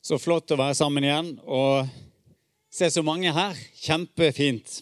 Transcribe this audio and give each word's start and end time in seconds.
Så 0.00 0.16
flott 0.16 0.48
å 0.48 0.56
være 0.56 0.72
sammen 0.78 1.04
igjen 1.04 1.26
og 1.44 1.88
se 2.72 2.86
så 2.88 3.02
mange 3.04 3.28
her. 3.36 3.58
Kjempefint. 3.82 4.78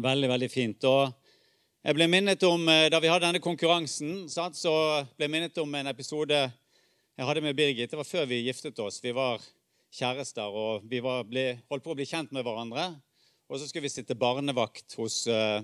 Veldig, 0.00 0.30
veldig 0.32 0.48
fint. 0.48 0.86
Og 0.88 1.10
jeg 1.84 1.96
ble 1.98 2.06
minnet 2.08 2.42
om, 2.48 2.64
eh, 2.68 2.88
Da 2.88 3.00
vi 3.00 3.08
hadde 3.12 3.26
denne 3.26 3.42
konkurransen, 3.44 4.30
så 4.30 5.04
ble 5.18 5.26
jeg 5.26 5.30
minnet 5.30 5.58
om 5.58 5.74
en 5.74 5.86
episode 5.86 6.32
jeg 6.32 7.26
hadde 7.26 7.42
med 7.42 7.54
Birgit. 7.54 7.90
Det 7.90 7.98
var 7.98 8.04
før 8.08 8.26
vi 8.26 8.46
giftet 8.46 8.78
oss. 8.78 8.98
Vi 9.02 9.12
var 9.12 9.42
kjærester 9.92 10.48
og 10.48 10.88
vi 10.88 11.00
var, 11.00 11.24
ble, 11.24 11.60
holdt 11.68 11.84
på 11.84 11.92
å 11.92 11.96
bli 11.96 12.06
kjent 12.06 12.32
med 12.32 12.42
hverandre. 12.42 12.96
Og 13.46 13.60
så 13.60 13.68
skulle 13.68 13.90
vi 13.90 13.92
sitte 13.92 14.16
barnevakt 14.16 14.94
hos, 14.96 15.26
eh, 15.26 15.60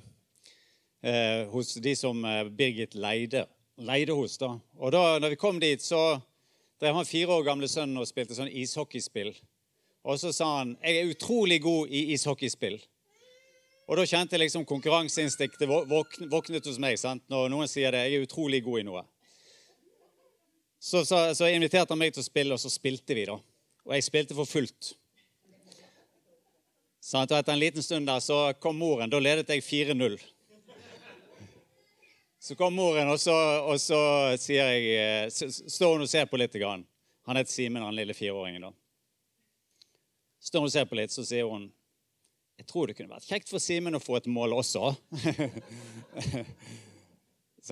eh 1.02 1.46
hos 1.48 1.74
de 1.74 1.94
som 1.94 2.22
eh, 2.24 2.44
Birgit 2.44 2.94
leide, 2.94 3.46
leide 3.78 4.12
hos. 4.12 4.36
da. 4.36 4.58
Og 4.76 4.92
da 4.92 5.18
når 5.18 5.30
vi 5.30 5.36
kom 5.36 5.58
dit, 5.58 5.80
så 5.80 6.20
drev 6.80 6.98
han 6.98 7.08
fire 7.08 7.32
år 7.38 7.46
gamle 7.46 7.68
sønnen 7.70 8.00
og 8.00 8.08
spilte 8.08 8.36
sånn 8.36 8.52
ishockeyspill. 8.52 9.32
Og 10.06 10.20
så 10.22 10.32
sa 10.34 10.50
han 10.60 10.76
jeg 10.82 11.00
er 11.00 11.10
utrolig 11.10 11.60
god 11.64 11.90
i 11.90 12.04
ishockeyspill. 12.14 12.78
Og 13.86 14.00
da 14.00 14.06
kjente 14.06 14.34
jeg 14.34 14.46
liksom 14.46 14.66
konkurranseinstinktet 14.66 15.68
våknet 15.68 16.66
hos 16.66 16.78
meg 16.82 16.98
sant? 16.98 17.22
når 17.30 17.50
noen 17.52 17.70
sier 17.70 17.94
det. 17.94 18.02
Jeg 18.06 18.18
er 18.18 18.26
utrolig 18.26 18.62
god 18.66 18.82
i 18.82 18.86
noe. 18.88 19.02
Så, 20.82 21.04
så, 21.06 21.20
så 21.34 21.48
inviterte 21.50 21.94
han 21.94 21.98
meg 21.98 22.14
til 22.14 22.22
å 22.22 22.26
spille, 22.26 22.54
og 22.54 22.62
så 22.62 22.70
spilte 22.70 23.14
vi, 23.16 23.24
da. 23.26 23.38
Og 23.86 23.94
jeg 23.94 24.06
spilte 24.06 24.36
for 24.38 24.46
fullt. 24.46 24.92
Så 27.06 27.22
etter 27.22 27.52
en 27.52 27.62
liten 27.62 27.82
stund 27.82 28.08
der 28.10 28.22
så 28.22 28.50
kom 28.58 28.78
moren. 28.82 29.10
Da 29.10 29.20
ledet 29.22 29.50
jeg 29.54 29.62
4-0. 29.62 30.18
Så 32.46 32.54
kom 32.54 32.74
moren, 32.74 33.08
og 33.10 33.18
så, 33.18 33.34
og 33.66 33.80
så 33.82 33.96
sier 34.38 34.68
jeg, 34.70 35.30
så, 35.34 35.48
står 35.50 35.96
hun 35.96 36.04
og 36.04 36.10
ser 36.12 36.28
på 36.30 36.38
litt. 36.38 36.52
Grann. 36.54 36.84
Han 37.26 37.40
heter 37.40 37.50
Simen, 37.50 37.82
han 37.82 37.96
lille 37.96 38.14
fireåringen. 38.14 38.68
da. 38.68 38.70
Står 40.46 40.62
hun 40.62 40.68
og 40.68 40.74
ser 40.76 40.86
på 40.86 40.94
litt, 40.94 41.10
så 41.10 41.24
sier 41.26 41.50
hun 41.50 41.64
jeg 42.54 42.68
tror 42.70 42.86
det 42.86 42.94
kunne 43.00 43.10
vært 43.16 43.26
kjekt 43.26 43.50
for 43.50 43.58
Simen 43.58 43.98
å 43.98 44.00
få 44.00 44.20
et 44.20 44.30
mål 44.30 44.54
også. 44.60 44.92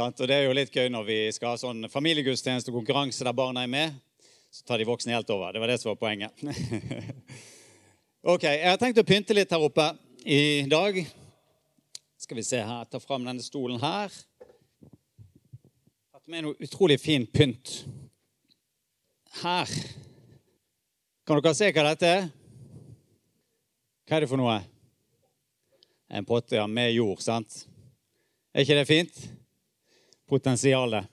og 0.03 0.27
Det 0.27 0.41
er 0.41 0.43
jo 0.49 0.59
litt 0.59 0.75
gøy 0.75 0.91
når 0.91 1.07
vi 1.07 1.21
skal 1.39 1.55
ha 1.55 1.63
sånn 1.63 1.87
familiegudstjeneste 1.95 2.75
og 2.75 2.81
konkurranse 2.81 3.23
der 3.23 3.39
barna 3.45 3.63
er 3.63 3.71
med. 3.71 3.95
Så 4.51 4.67
tar 4.67 4.83
de 4.83 4.91
voksne 4.91 5.15
helt 5.15 5.31
over. 5.31 5.55
Det 5.55 5.63
var 5.63 5.71
det 5.71 5.79
som 5.85 5.95
var 5.95 6.03
poenget. 6.03 6.35
ok, 8.35 8.51
Jeg 8.51 8.67
har 8.73 8.83
tenkt 8.83 8.99
å 8.99 9.07
pynte 9.07 9.39
litt 9.39 9.55
her 9.55 9.71
oppe 9.71 9.93
i 10.27 10.67
dag. 10.67 10.99
Skal 12.19 12.43
vi 12.43 12.51
se 12.51 12.59
her, 12.59 12.91
ta 12.91 12.99
fram 12.99 13.23
denne 13.23 13.47
stolen 13.47 13.79
her 13.79 14.11
tatt 16.25 16.31
med 16.31 16.45
noe 16.45 16.55
utrolig 16.59 17.01
fin 17.01 17.27
pynt. 17.27 17.85
Her. 19.43 19.69
Kan 21.27 21.41
dere 21.41 21.55
se 21.55 21.69
hva 21.73 21.85
dette 21.91 22.09
er? 22.09 22.29
Hva 24.09 24.17
er 24.17 24.25
det 24.25 24.31
for 24.31 24.41
noe? 24.41 24.63
En 26.09 26.25
potte 26.25 26.57
ja, 26.57 26.67
med 26.67 26.95
jord, 26.95 27.21
sant? 27.21 27.67
Er 28.55 28.65
ikke 28.65 28.79
det 28.79 28.87
fint? 28.89 29.21
Potensialet. 30.29 31.05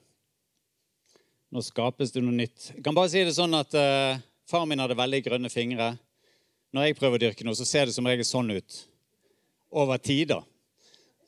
Nå 1.52 1.60
skapes 1.60 2.12
det 2.12 2.22
noe 2.22 2.32
nytt. 2.32 2.72
Jeg 2.76 2.84
kan 2.84 2.96
bare 2.96 3.10
si 3.12 3.20
det 3.24 3.36
sånn 3.36 3.52
at 3.54 3.74
uh, 3.76 4.16
Far 4.48 4.64
min 4.66 4.80
hadde 4.80 4.96
veldig 4.96 5.22
grønne 5.24 5.50
fingre. 5.52 5.92
Når 6.72 6.88
jeg 6.88 6.96
prøver 6.96 7.18
å 7.18 7.24
dyrke 7.26 7.44
noe, 7.44 7.56
så 7.56 7.68
ser 7.68 7.88
det 7.88 7.94
som 7.96 8.08
regel 8.08 8.24
sånn 8.24 8.52
ut. 8.52 8.80
Over 9.72 10.00
tid, 10.00 10.32
da. 10.32 10.40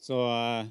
Så 0.01 0.25
uh, 0.25 0.65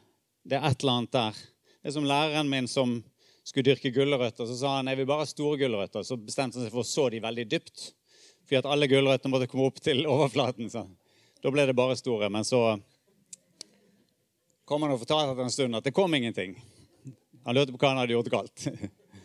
det 0.46 0.58
er 0.58 0.70
et 0.70 0.82
eller 0.82 0.98
annet 0.98 1.14
der. 1.14 1.44
Det 1.84 1.92
er 1.92 1.98
som 1.98 2.06
læreren 2.08 2.48
min 2.48 2.68
som 2.72 2.96
skulle 3.44 3.74
dyrke 3.74 3.92
gulrøtter. 3.92 4.48
Så 4.48 4.56
sa 4.56 4.78
han 4.78 4.88
jeg 4.88 5.02
vil 5.02 5.08
bare 5.10 5.26
ha 5.26 5.28
store 5.28 5.58
gulrøtter. 5.60 6.06
Så 6.08 6.16
bestemte 6.16 6.56
han 6.56 6.64
seg 6.64 6.72
for 6.72 6.86
å 6.86 6.88
så 6.88 7.10
de 7.12 7.20
veldig 7.24 7.44
dypt. 7.52 7.90
Fordi 8.48 8.62
at 8.62 8.70
alle 8.72 8.88
gulrøttene 8.88 9.34
måtte 9.34 9.50
komme 9.52 9.68
opp 9.68 9.82
til 9.84 10.06
overflaten. 10.08 10.72
Så. 10.72 10.86
Da 11.44 11.52
ble 11.52 11.66
det 11.68 11.76
bare 11.76 12.00
store. 12.00 12.30
Men 12.32 12.48
så 12.48 12.62
kom 14.64 14.88
han 14.88 14.96
og 14.96 15.04
fortalte 15.04 15.36
etter 15.36 15.44
en 15.44 15.52
stund 15.52 15.76
at 15.76 15.84
det 15.84 15.96
kom 15.96 16.16
ingenting. 16.16 16.56
Han 17.44 17.60
lurte 17.60 17.76
på 17.76 17.84
hva 17.84 17.92
han 17.92 18.00
hadde 18.00 18.16
gjort 18.16 18.32
galt. 18.32 18.68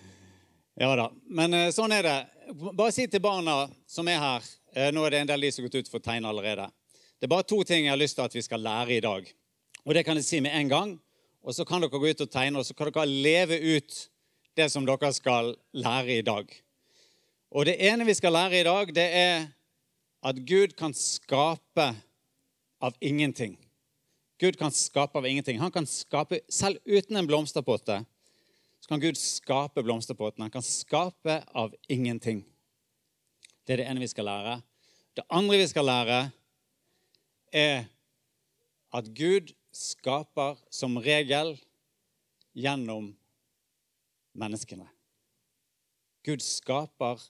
ja 0.83 0.93
da. 0.99 1.09
Men 1.31 1.55
eh, 1.55 1.71
sånn 1.75 1.95
er 1.95 2.11
det. 2.11 2.19
Bare 2.73 2.91
si 2.91 3.07
til 3.07 3.23
barna 3.23 3.69
som 3.87 4.09
er 4.11 4.19
her 4.19 4.47
eh, 4.75 4.89
Nå 4.91 5.05
er 5.07 5.15
det 5.15 5.23
en 5.23 5.31
del 5.31 5.47
de 5.47 5.51
som 5.55 5.63
har 5.63 5.71
gått 5.71 5.87
ut 5.87 5.93
for 5.95 6.03
tegn 6.03 6.27
allerede. 6.27 6.67
Det 7.23 7.31
er 7.31 7.37
bare 7.37 7.47
to 7.47 7.63
ting 7.63 7.87
jeg 7.87 7.95
har 7.95 8.03
lyst 8.03 8.19
til 8.19 8.27
at 8.27 8.35
vi 8.35 8.43
skal 8.43 8.67
lære 8.67 8.99
i 8.99 9.05
dag. 9.05 9.31
Og 9.87 9.95
det 9.95 10.03
kan 10.07 10.19
jeg 10.19 10.27
si 10.27 10.43
med 10.43 10.59
en 10.59 10.75
gang. 10.75 10.99
Og 11.43 11.55
så 11.55 11.65
kan 11.65 11.83
dere 11.83 11.93
gå 11.93 12.11
ut 12.11 12.25
og 12.25 12.31
tegne, 12.33 12.59
og 12.59 12.67
så 12.67 12.75
kan 12.77 12.91
dere 12.91 13.07
leve 13.07 13.59
ut 13.77 14.01
det 14.59 14.67
som 14.73 14.87
dere 14.87 15.13
skal 15.15 15.55
lære 15.73 16.19
i 16.19 16.27
dag. 16.27 16.51
Og 17.51 17.65
det 17.69 17.79
ene 17.81 18.05
vi 18.05 18.17
skal 18.17 18.35
lære 18.35 18.61
i 18.61 18.67
dag, 18.67 18.93
det 18.95 19.09
er 19.15 19.49
at 20.27 20.43
Gud 20.47 20.75
kan 20.77 20.93
skape 20.95 21.89
av 22.83 22.95
ingenting. 23.01 23.57
Gud 24.39 24.59
kan 24.59 24.75
skape 24.75 25.19
av 25.19 25.27
ingenting. 25.27 25.59
Han 25.59 25.73
kan 25.75 25.87
skape, 25.87 26.41
Selv 26.51 26.79
uten 26.87 27.17
en 27.17 27.27
blomsterpotte 27.27 28.03
så 28.81 28.89
kan 28.89 29.01
Gud 29.01 29.19
skape 29.19 29.83
blomsterpotten. 29.83 30.43
Han 30.43 30.51
kan 30.51 30.63
skape 30.63 31.43
av 31.55 31.75
ingenting. 31.89 32.45
Det 33.67 33.75
er 33.75 33.83
det 33.83 33.89
ene 33.91 34.01
vi 34.01 34.11
skal 34.11 34.29
lære. 34.29 34.61
Det 35.19 35.27
andre 35.29 35.59
vi 35.59 35.67
skal 35.67 35.89
lære, 35.89 36.19
er 37.53 37.89
at 38.95 39.11
Gud 39.19 39.51
skaper 39.79 40.59
som 40.75 40.99
regel 41.03 41.55
gjennom 42.59 43.13
menneskene. 44.39 44.89
Gud 46.27 46.43
skaper 46.45 47.23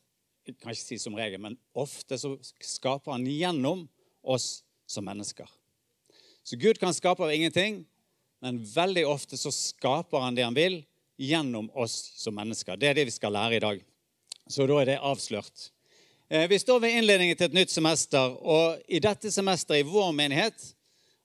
jeg 0.49 0.57
kan 0.57 0.73
ikke 0.73 0.81
si 0.81 0.97
som 0.97 1.17
regel, 1.19 1.41
men 1.45 1.59
ofte 1.77 2.17
så 2.17 2.31
skaper 2.65 3.13
han 3.13 3.27
gjennom 3.29 3.85
oss 4.25 4.63
som 4.89 5.05
mennesker. 5.05 5.49
Så 6.41 6.57
Gud 6.57 6.81
kan 6.81 6.95
skape 6.97 7.27
av 7.27 7.35
ingenting, 7.35 7.83
men 8.41 8.63
veldig 8.65 9.05
ofte 9.05 9.37
så 9.37 9.53
skaper 9.53 10.25
han 10.25 10.39
det 10.39 10.47
han 10.47 10.57
vil, 10.57 10.81
gjennom 11.21 11.69
oss 11.77 11.99
som 12.17 12.37
mennesker. 12.39 12.79
Det 12.81 12.89
er 12.89 12.97
det 12.97 13.09
vi 13.11 13.13
skal 13.13 13.35
lære 13.35 13.59
i 13.59 13.61
dag. 13.61 13.83
Så 14.49 14.65
da 14.71 14.79
er 14.81 14.95
det 14.95 15.01
avslørt. 15.05 15.69
Eh, 16.31 16.47
vi 16.49 16.61
står 16.63 16.81
ved 16.81 16.97
innledningen 16.97 17.37
til 17.37 17.51
et 17.51 17.59
nytt 17.59 17.75
semester, 17.75 18.33
og 18.41 18.81
i 18.89 19.03
dette 19.05 19.33
semesteret 19.35 19.83
i 19.83 19.89
vår 19.89 20.15
menighet 20.17 20.71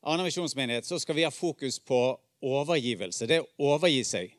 Arne 0.03 0.25
misjonsmenighet 0.25 0.85
så 0.85 0.97
skal 0.99 1.15
vi 1.15 1.23
ha 1.23 1.31
fokus 1.31 1.77
på 1.79 1.97
overgivelse. 2.43 3.27
Det 3.27 3.39
å 3.39 3.69
overgi 3.71 4.01
seg. 4.03 4.33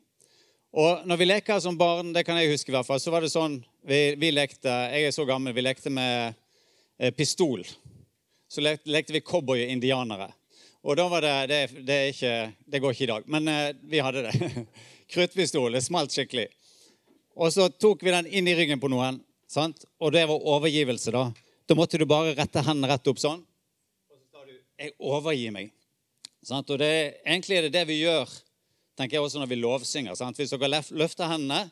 Og 0.75 1.05
når 1.09 1.17
vi 1.17 1.27
leker 1.27 1.61
som 1.63 1.77
barn, 1.79 2.11
det 2.13 2.21
kan 2.27 2.37
jeg 2.37 2.51
huske 2.51 2.69
i 2.69 2.75
hvert 2.75 2.85
fall, 2.85 3.01
så 3.01 3.13
var 3.13 3.25
det 3.25 3.31
sånn 3.33 3.57
vi, 3.85 4.13
vi 4.19 4.29
lekte 4.33 4.69
Jeg 4.69 5.07
er 5.07 5.15
så 5.15 5.25
gammel. 5.25 5.55
Vi 5.55 5.63
lekte 5.63 5.89
med 5.93 6.35
eh, 6.99 7.09
pistol. 7.17 7.63
Så 8.51 8.61
lekte, 8.61 8.91
lekte 8.93 9.15
vi 9.15 9.23
cowboy 9.25 9.63
og 9.63 9.71
indianere. 9.73 10.29
Og 10.85 10.99
da 10.99 11.07
var 11.09 11.25
det 11.25 11.33
Det, 11.49 11.61
det, 11.87 11.99
ikke, 12.13 12.35
det 12.69 12.83
går 12.83 12.93
ikke 12.93 13.07
i 13.07 13.09
dag, 13.13 13.25
men 13.25 13.49
eh, 13.49 13.73
vi 13.89 14.03
hadde 14.05 14.27
det. 14.27 14.65
Kruttpistol. 15.15 15.71
Det 15.73 15.81
smalt 15.81 16.13
skikkelig. 16.13 16.45
Og 17.41 17.49
så 17.53 17.71
tok 17.73 18.05
vi 18.05 18.13
den 18.13 18.29
inn 18.29 18.47
i 18.47 18.55
ryggen 18.57 18.81
på 18.81 18.91
noen. 18.93 19.17
Sant? 19.49 19.87
Og 19.97 20.13
det 20.13 20.27
var 20.29 20.45
overgivelse, 20.45 21.09
da. 21.15 21.31
Da 21.65 21.77
måtte 21.77 21.97
du 21.97 22.05
bare 22.05 22.37
rette 22.37 22.61
hendene 22.61 22.93
rett 22.93 23.09
opp 23.09 23.21
sånn 23.21 23.41
jeg 24.79 24.95
overgir 24.99 25.53
meg. 25.55 25.71
Sant? 26.45 26.69
Og 26.69 26.79
det, 26.81 27.21
Egentlig 27.25 27.57
er 27.57 27.67
det 27.67 27.73
det 27.73 27.85
vi 27.89 28.01
gjør 28.03 28.29
tenker 28.95 29.17
jeg 29.17 29.25
også 29.25 29.41
når 29.41 29.51
vi 29.51 29.59
lovsynger. 29.59 30.15
Sant? 30.15 30.39
Hvis 30.39 30.53
dere 30.53 30.81
løfter 30.95 31.29
hendene, 31.29 31.65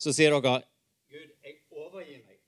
så 0.00 0.14
sier 0.14 0.34
dere 0.34 0.60
Gud, 1.10 1.28
jeg 1.44 1.56
overgir 1.70 2.22
meg. 2.24 2.38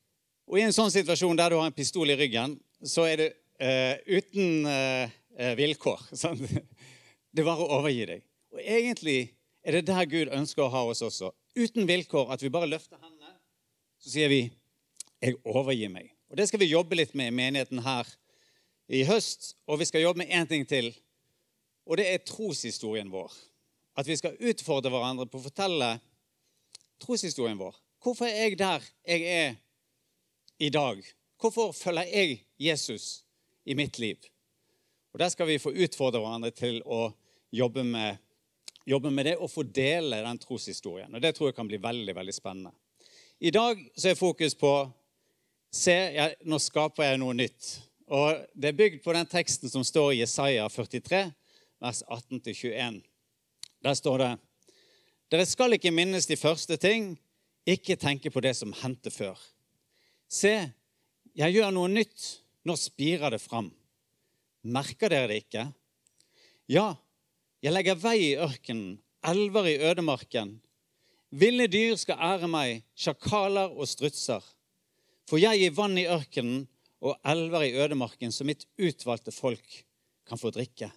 Og 0.50 0.58
I 0.58 0.66
en 0.66 0.74
sånn 0.74 0.92
situasjon 0.94 1.38
der 1.38 1.52
du 1.52 1.58
har 1.60 1.68
en 1.68 1.76
pistol 1.76 2.10
i 2.10 2.18
ryggen, 2.18 2.56
så 2.82 3.06
er 3.10 3.20
det 3.20 3.28
uh, 3.62 3.94
uten 4.10 4.66
uh, 4.66 5.52
vilkår. 5.58 6.02
Sant? 6.22 6.42
Det 6.42 7.44
er 7.44 7.48
bare 7.48 7.64
å 7.64 7.78
overgi 7.78 8.08
deg. 8.10 8.26
Og 8.52 8.60
egentlig 8.60 9.20
er 9.62 9.78
det 9.78 9.86
der 9.88 10.08
Gud 10.10 10.32
ønsker 10.34 10.66
å 10.66 10.72
ha 10.72 10.82
oss 10.90 11.04
også. 11.06 11.30
Uten 11.56 11.86
vilkår. 11.88 12.34
At 12.34 12.42
vi 12.42 12.50
bare 12.52 12.70
løfter 12.70 12.98
hendene, 12.98 13.36
så 14.02 14.16
sier 14.16 14.32
vi 14.32 14.42
'Jeg 15.22 15.38
overgir 15.46 15.88
meg'. 15.88 16.10
Og 16.30 16.36
Det 16.36 16.48
skal 16.48 16.58
vi 16.58 16.72
jobbe 16.72 16.96
litt 16.96 17.14
med 17.14 17.28
i 17.30 17.36
menigheten 17.36 17.78
her 17.84 18.08
i 18.92 19.04
høst, 19.08 19.54
og 19.66 19.80
vi 19.80 19.88
skal 19.88 20.04
jobbe 20.04 20.22
med 20.22 20.34
én 20.34 20.48
ting 20.48 20.66
til. 20.68 20.90
Og 21.88 21.96
det 21.98 22.06
er 22.10 22.24
troshistorien 22.28 23.10
vår. 23.10 23.32
At 23.96 24.08
vi 24.08 24.16
skal 24.16 24.36
utfordre 24.40 24.92
hverandre 24.92 25.26
på 25.28 25.40
å 25.40 25.46
fortelle 25.46 25.88
troshistorien 27.02 27.60
vår. 27.60 27.76
Hvorfor 28.02 28.28
er 28.28 28.48
jeg 28.48 28.58
der 28.60 28.84
jeg 29.08 29.24
er 29.28 29.54
i 30.58 30.70
dag? 30.70 31.00
Hvorfor 31.40 31.72
følger 31.72 32.08
jeg 32.10 32.42
Jesus 32.58 33.24
i 33.64 33.74
mitt 33.74 33.98
liv? 33.98 34.18
Og 35.12 35.18
Der 35.18 35.28
skal 35.28 35.46
vi 35.46 35.58
få 35.58 35.72
utfordre 35.72 36.20
hverandre 36.20 36.50
til 36.50 36.80
å 36.84 37.12
jobbe 37.52 37.84
med, 37.84 38.16
jobbe 38.86 39.10
med 39.10 39.26
det 39.28 39.36
og 39.36 39.50
få 39.50 39.62
dele 39.62 40.22
den 40.24 40.38
troshistorien. 40.38 41.14
Og 41.14 41.22
Det 41.22 41.34
tror 41.34 41.48
jeg 41.48 41.54
kan 41.54 41.68
bli 41.68 41.80
veldig 41.82 42.14
veldig 42.16 42.34
spennende. 42.34 42.72
I 43.40 43.50
dag 43.50 43.78
så 43.96 44.08
er 44.08 44.14
fokus 44.14 44.54
på 44.54 44.72
se, 45.72 45.94
ja, 46.14 46.28
nå 46.44 46.58
skaper 46.58 47.10
jeg 47.10 47.20
noe 47.20 47.34
nytt. 47.34 47.80
Og 48.06 48.46
Det 48.54 48.68
er 48.68 48.78
bygd 48.78 49.02
på 49.04 49.12
den 49.12 49.26
teksten 49.26 49.70
som 49.70 49.84
står 49.84 50.12
i 50.12 50.20
Jesaja 50.22 50.68
43, 50.68 51.32
vers 51.80 52.02
18-21. 52.08 53.02
Der 53.82 53.94
står 53.94 54.18
det 54.18 54.32
Dere 55.32 55.46
skal 55.48 55.72
ikke 55.72 55.94
minnes 55.94 56.26
de 56.28 56.36
første 56.36 56.76
ting, 56.76 57.14
ikke 57.66 57.96
tenke 57.96 58.30
på 58.30 58.40
det 58.44 58.52
som 58.58 58.74
hendte 58.82 59.10
før. 59.10 59.38
Se, 60.28 60.72
jeg 61.34 61.54
gjør 61.54 61.70
noe 61.72 61.88
nytt. 61.88 62.42
Nå 62.68 62.76
spirer 62.78 63.32
det 63.32 63.40
fram. 63.42 63.72
Merker 64.62 65.10
dere 65.10 65.30
det 65.32 65.40
ikke? 65.42 65.64
Ja, 66.70 66.92
jeg 67.64 67.74
legger 67.74 67.98
vei 67.98 68.18
i 68.28 68.36
ørkenen, 68.38 69.00
elver 69.26 69.66
i 69.70 69.78
ødemarken. 69.82 70.60
Ville 71.32 71.66
dyr 71.70 71.96
skal 71.96 72.20
ære 72.20 72.50
meg, 72.50 72.84
sjakaler 72.94 73.72
og 73.72 73.88
strutser. 73.88 74.44
For 75.26 75.40
jeg 75.40 75.62
gir 75.62 75.74
vann 75.74 75.96
i 75.98 76.06
ørkenen 76.10 76.66
og 77.02 77.18
elver 77.26 77.66
i 77.66 77.74
ødemarken, 77.82 78.32
så 78.32 78.46
mitt 78.46 78.64
utvalgte 78.78 79.34
folk 79.34 79.82
kan 80.28 80.38
få 80.38 80.52
drikke. 80.54 80.90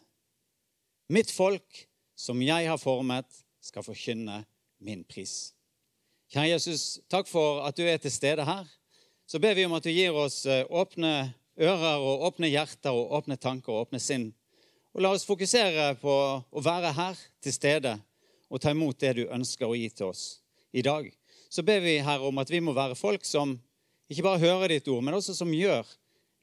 Mitt 1.09 1.31
folk, 1.33 1.85
som 2.15 2.41
jeg 2.41 2.69
har 2.69 2.77
formet, 2.77 3.27
skal 3.61 3.83
forkynne 3.85 4.43
min 4.85 5.03
pris. 5.03 5.55
Kjære 6.29 6.55
Jesus, 6.55 6.99
takk 7.09 7.29
for 7.29 7.63
at 7.65 7.77
du 7.77 7.83
er 7.85 7.97
til 8.01 8.13
stede 8.13 8.45
her. 8.45 8.65
Så 9.25 9.41
ber 9.41 9.57
vi 9.57 9.65
om 9.65 9.73
at 9.73 9.85
du 9.85 9.89
gir 9.89 10.13
oss 10.13 10.43
eh, 10.45 10.65
åpne 10.69 11.33
ører 11.57 12.01
og 12.03 12.25
åpne 12.29 12.49
hjerter 12.51 12.93
og 12.93 13.13
åpne 13.17 13.37
tanker 13.41 13.73
og 13.73 13.87
åpne 13.87 14.01
sinn. 14.01 14.29
Og 14.93 15.01
la 15.01 15.11
oss 15.15 15.25
fokusere 15.27 15.95
på 16.01 16.15
å 16.45 16.63
være 16.63 16.93
her 16.95 17.21
til 17.43 17.55
stede 17.55 17.95
og 18.49 18.61
ta 18.61 18.73
imot 18.73 18.99
det 19.01 19.15
du 19.17 19.23
ønsker 19.25 19.67
å 19.67 19.77
gi 19.77 19.89
til 19.89 20.11
oss 20.13 20.25
i 20.75 20.83
dag. 20.85 21.07
Så 21.49 21.63
ber 21.65 21.81
vi 21.81 21.97
her 22.03 22.21
om 22.25 22.37
at 22.41 22.51
vi 22.51 22.61
må 22.61 22.75
være 22.75 22.97
folk 22.99 23.25
som 23.25 23.57
ikke 24.09 24.25
bare 24.25 24.41
hører 24.41 24.75
ditt 24.75 24.87
ord, 24.91 25.03
men 25.03 25.17
også 25.17 25.33
som 25.37 25.53
gjør 25.53 25.87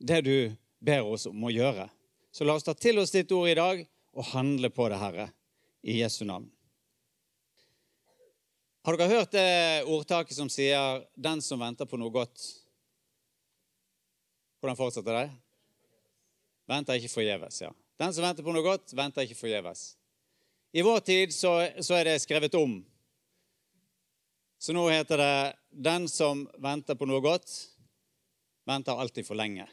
det 0.02 0.22
du 0.26 0.36
ber 0.82 1.06
oss 1.06 1.28
om 1.30 1.44
å 1.46 1.52
gjøre. 1.52 1.86
Så 2.32 2.46
la 2.46 2.56
oss 2.56 2.66
ta 2.66 2.74
til 2.74 2.98
oss 2.98 3.12
ditt 3.14 3.30
ord 3.34 3.50
i 3.50 3.58
dag 3.58 3.84
og 4.12 4.28
handle 4.32 4.70
på 4.72 4.88
det, 4.90 4.98
Herre, 4.98 5.28
i 5.84 6.00
Jesu 6.00 6.24
navn. 6.26 6.48
Har 8.82 8.98
dere 8.98 9.14
hørt 9.14 9.34
det 9.36 9.84
ordtaket 9.86 10.34
som 10.34 10.48
sier 10.50 11.06
'den 11.14 11.40
som 11.40 11.60
venter 11.60 11.86
på 11.86 11.96
noe 11.96 12.10
godt'? 12.10 12.62
Hvordan 14.60 14.76
fortsetter 14.76 15.14
det? 15.14 15.30
Venter 16.66 16.94
ikke 16.94 17.14
forgjeves, 17.14 17.60
ja. 17.62 17.70
Den 17.98 18.12
som 18.12 18.24
venter 18.24 18.42
på 18.42 18.52
noe 18.52 18.62
godt, 18.62 18.92
venter 18.94 19.22
ikke 19.22 19.38
forgjeves. 19.38 19.96
I 20.72 20.82
vår 20.82 21.00
tid 21.00 21.34
så, 21.34 21.68
så 21.80 21.94
er 21.94 22.04
det 22.04 22.22
skrevet 22.22 22.54
om. 22.54 22.84
Så 24.58 24.72
nå 24.72 24.88
heter 24.88 25.16
det 25.20 25.56
'den 25.72 26.08
som 26.08 26.48
venter 26.58 26.94
på 26.94 27.06
noe 27.06 27.20
godt, 27.20 27.50
venter 28.66 28.92
alltid 28.92 29.26
for 29.26 29.34
lenge'. 29.34 29.69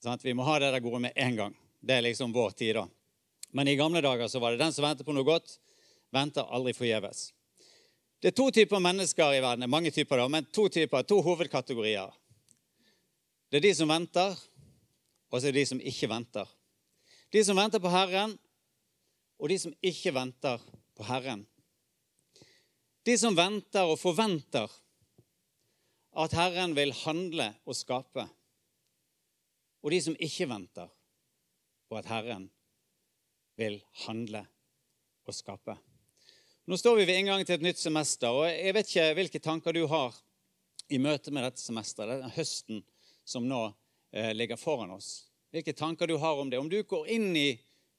Sånn 0.00 0.18
vi 0.22 0.32
må 0.32 0.44
ha 0.48 0.58
det 0.58 0.72
der 0.72 0.80
gode 0.80 1.00
med 1.00 1.12
en 1.16 1.36
gang. 1.36 1.56
Det 1.80 1.94
er 1.96 2.02
liksom 2.02 2.32
vår 2.32 2.50
tid, 2.50 2.74
da. 2.74 2.86
Men 3.52 3.68
i 3.68 3.76
gamle 3.76 4.00
dager 4.00 4.28
så 4.28 4.40
var 4.40 4.52
det 4.52 4.62
den 4.62 4.72
som 4.72 4.84
venter 4.84 5.04
på 5.04 5.12
noe 5.12 5.24
godt, 5.24 5.58
venter 6.12 6.46
aldri 6.48 6.72
forgjeves. 6.72 7.32
Det 8.20 8.30
er 8.30 8.36
to 8.36 8.50
typer 8.52 8.80
mennesker 8.80 9.34
i 9.34 9.40
verden. 9.40 9.70
mange 9.70 9.90
typer 9.90 10.16
da, 10.16 10.28
men 10.28 10.44
to 10.44 10.68
typer, 10.68 11.02
to 11.02 11.20
hovedkategorier. 11.22 12.12
Det 13.50 13.56
er 13.56 13.60
de 13.60 13.74
som 13.74 13.88
venter, 13.88 14.36
og 15.30 15.40
så 15.40 15.48
er 15.48 15.52
det 15.52 15.62
de 15.62 15.66
som 15.66 15.80
ikke 15.80 16.08
venter. 16.08 16.46
De 17.32 17.44
som 17.44 17.56
venter 17.56 17.80
på 17.80 17.88
Herren, 17.88 18.38
og 19.38 19.48
de 19.48 19.58
som 19.58 19.74
ikke 19.82 20.12
venter 20.14 20.60
på 20.96 21.06
Herren. 21.08 21.46
De 23.06 23.16
som 23.18 23.36
venter 23.36 23.88
og 23.88 23.98
forventer 24.00 24.68
at 26.20 26.34
Herren 26.36 26.74
vil 26.76 26.92
handle 27.04 27.48
og 27.64 27.76
skape 27.78 28.26
og 29.80 29.92
de 29.94 30.00
som 30.04 30.16
ikke 30.20 30.48
venter 30.50 30.88
på 31.88 31.98
at 31.98 32.08
Herren 32.10 32.48
vil 33.60 33.80
handle 34.04 34.42
og 35.26 35.36
skape. 35.36 35.76
Nå 36.68 36.76
står 36.78 37.00
vi 37.00 37.06
ved 37.08 37.20
inngangen 37.20 37.48
til 37.48 37.58
et 37.58 37.64
nytt 37.64 37.80
semester, 37.80 38.30
og 38.30 38.46
jeg 38.46 38.74
vet 38.76 38.90
ikke 38.90 39.14
hvilke 39.18 39.42
tanker 39.42 39.74
du 39.74 39.86
har 39.90 40.14
i 40.90 41.00
møte 41.02 41.32
med 41.32 41.46
dette 41.46 41.62
semesteret, 41.62 42.20
denne 42.20 42.34
høsten 42.34 42.82
som 43.26 43.46
nå 43.48 43.62
eh, 44.12 44.32
ligger 44.36 44.60
foran 44.60 44.92
oss. 44.94 45.30
Hvilke 45.50 45.74
tanker 45.74 46.06
du 46.06 46.16
har 46.20 46.38
om 46.38 46.50
det. 46.50 46.60
Om 46.60 46.70
du 46.70 46.78
går 46.86 47.08
inn 47.10 47.32
i 47.36 47.48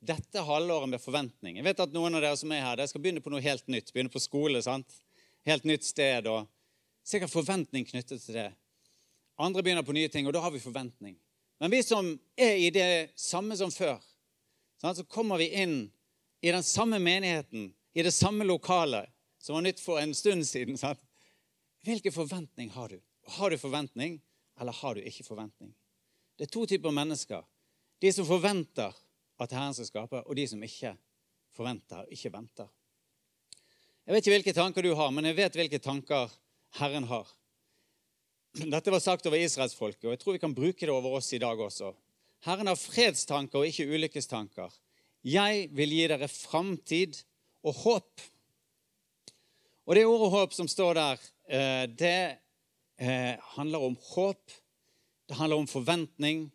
dette 0.01 0.41
halvåret 0.41 0.89
med 0.89 1.01
forventning. 1.01 1.59
Jeg 1.59 1.65
vet 1.65 1.83
at 1.83 1.93
noen 1.93 2.17
av 2.17 2.23
dere 2.23 2.37
som 2.39 2.51
er 2.51 2.63
her, 2.65 2.79
dere 2.79 2.89
skal 2.89 3.03
begynne 3.03 3.21
på 3.21 3.31
noe 3.33 3.43
helt 3.43 3.67
nytt. 3.69 3.91
Begynne 3.93 4.13
på 4.13 4.21
skole. 4.21 4.61
sant? 4.61 4.89
Helt 5.45 5.63
nytt 5.63 5.85
sted. 5.85 6.27
og 6.27 6.47
Sikkert 7.05 7.33
forventning 7.33 7.85
knyttet 7.85 8.23
til 8.23 8.37
det. 8.37 8.51
Andre 9.37 9.63
begynner 9.63 9.85
på 9.85 9.93
nye 9.93 10.09
ting, 10.09 10.27
og 10.27 10.33
da 10.33 10.41
har 10.41 10.51
vi 10.51 10.59
forventning. 10.59 11.15
Men 11.59 11.71
vi 11.71 11.83
som 11.83 12.19
er 12.37 12.57
i 12.57 12.69
det 12.73 13.11
samme 13.15 13.57
som 13.57 13.71
før, 13.71 14.01
så 14.81 15.03
kommer 15.05 15.37
vi 15.37 15.51
inn 15.53 15.91
i 16.41 16.51
den 16.51 16.63
samme 16.63 16.99
menigheten, 16.99 17.73
i 17.93 18.01
det 18.01 18.13
samme 18.13 18.45
lokalet 18.45 19.09
som 19.41 19.55
var 19.55 19.65
nytt 19.65 19.79
for 19.79 19.99
en 20.01 20.13
stund 20.17 20.45
siden. 20.47 20.77
Sant? 20.77 20.99
Hvilken 21.85 22.13
forventning 22.13 22.69
har 22.73 22.89
du? 22.89 22.99
Har 23.37 23.49
du 23.49 23.57
forventning, 23.57 24.21
eller 24.59 24.73
har 24.73 24.95
du 24.95 25.01
ikke 25.01 25.25
forventning? 25.25 25.73
Det 26.37 26.47
er 26.47 26.53
to 26.53 26.65
typer 26.65 26.93
mennesker. 26.93 27.45
De 28.01 28.13
som 28.13 28.25
forventer 28.25 28.93
at 29.41 29.53
Herren 29.55 29.73
skal 29.75 29.89
skape, 29.89 30.21
og 30.25 30.37
de 30.37 30.45
som 30.47 30.61
ikke 30.63 30.93
forventer, 31.55 32.05
ikke 32.13 32.31
venter. 32.33 32.69
Jeg 34.05 34.15
vet 34.15 34.25
ikke 34.25 34.35
hvilke 34.35 34.57
tanker 34.57 34.85
du 34.85 34.93
har, 34.97 35.11
men 35.13 35.27
jeg 35.29 35.37
vet 35.37 35.57
hvilke 35.59 35.79
tanker 35.81 36.31
Herren 36.79 37.05
har. 37.09 37.27
Dette 38.51 38.91
var 38.91 38.99
sagt 38.99 39.27
over 39.29 39.39
israelsfolket, 39.39 40.05
og 40.05 40.15
jeg 40.15 40.21
tror 40.21 40.35
vi 40.35 40.43
kan 40.43 40.55
bruke 40.55 40.85
det 40.85 40.93
over 40.93 41.17
oss 41.19 41.31
i 41.33 41.39
dag 41.41 41.59
også. 41.59 41.93
Herren 42.45 42.67
har 42.71 42.79
fredstanker 42.79 43.61
og 43.61 43.69
ikke 43.69 43.87
ulykkestanker. 43.87 44.73
Jeg 45.23 45.67
vil 45.77 45.93
gi 45.93 46.07
dere 46.09 46.27
framtid 46.31 47.19
og 47.61 47.77
håp. 47.83 48.23
Og 49.85 49.95
det 49.95 50.07
ordet 50.09 50.31
håp 50.33 50.55
som 50.57 50.69
står 50.69 50.97
der, 50.97 51.21
eh, 51.47 51.85
det 51.85 52.37
eh, 52.97 53.37
handler 53.55 53.85
om 53.85 53.97
håp. 54.13 54.51
Det 55.29 55.37
handler 55.37 55.61
om 55.61 55.67
forventning. 55.67 56.49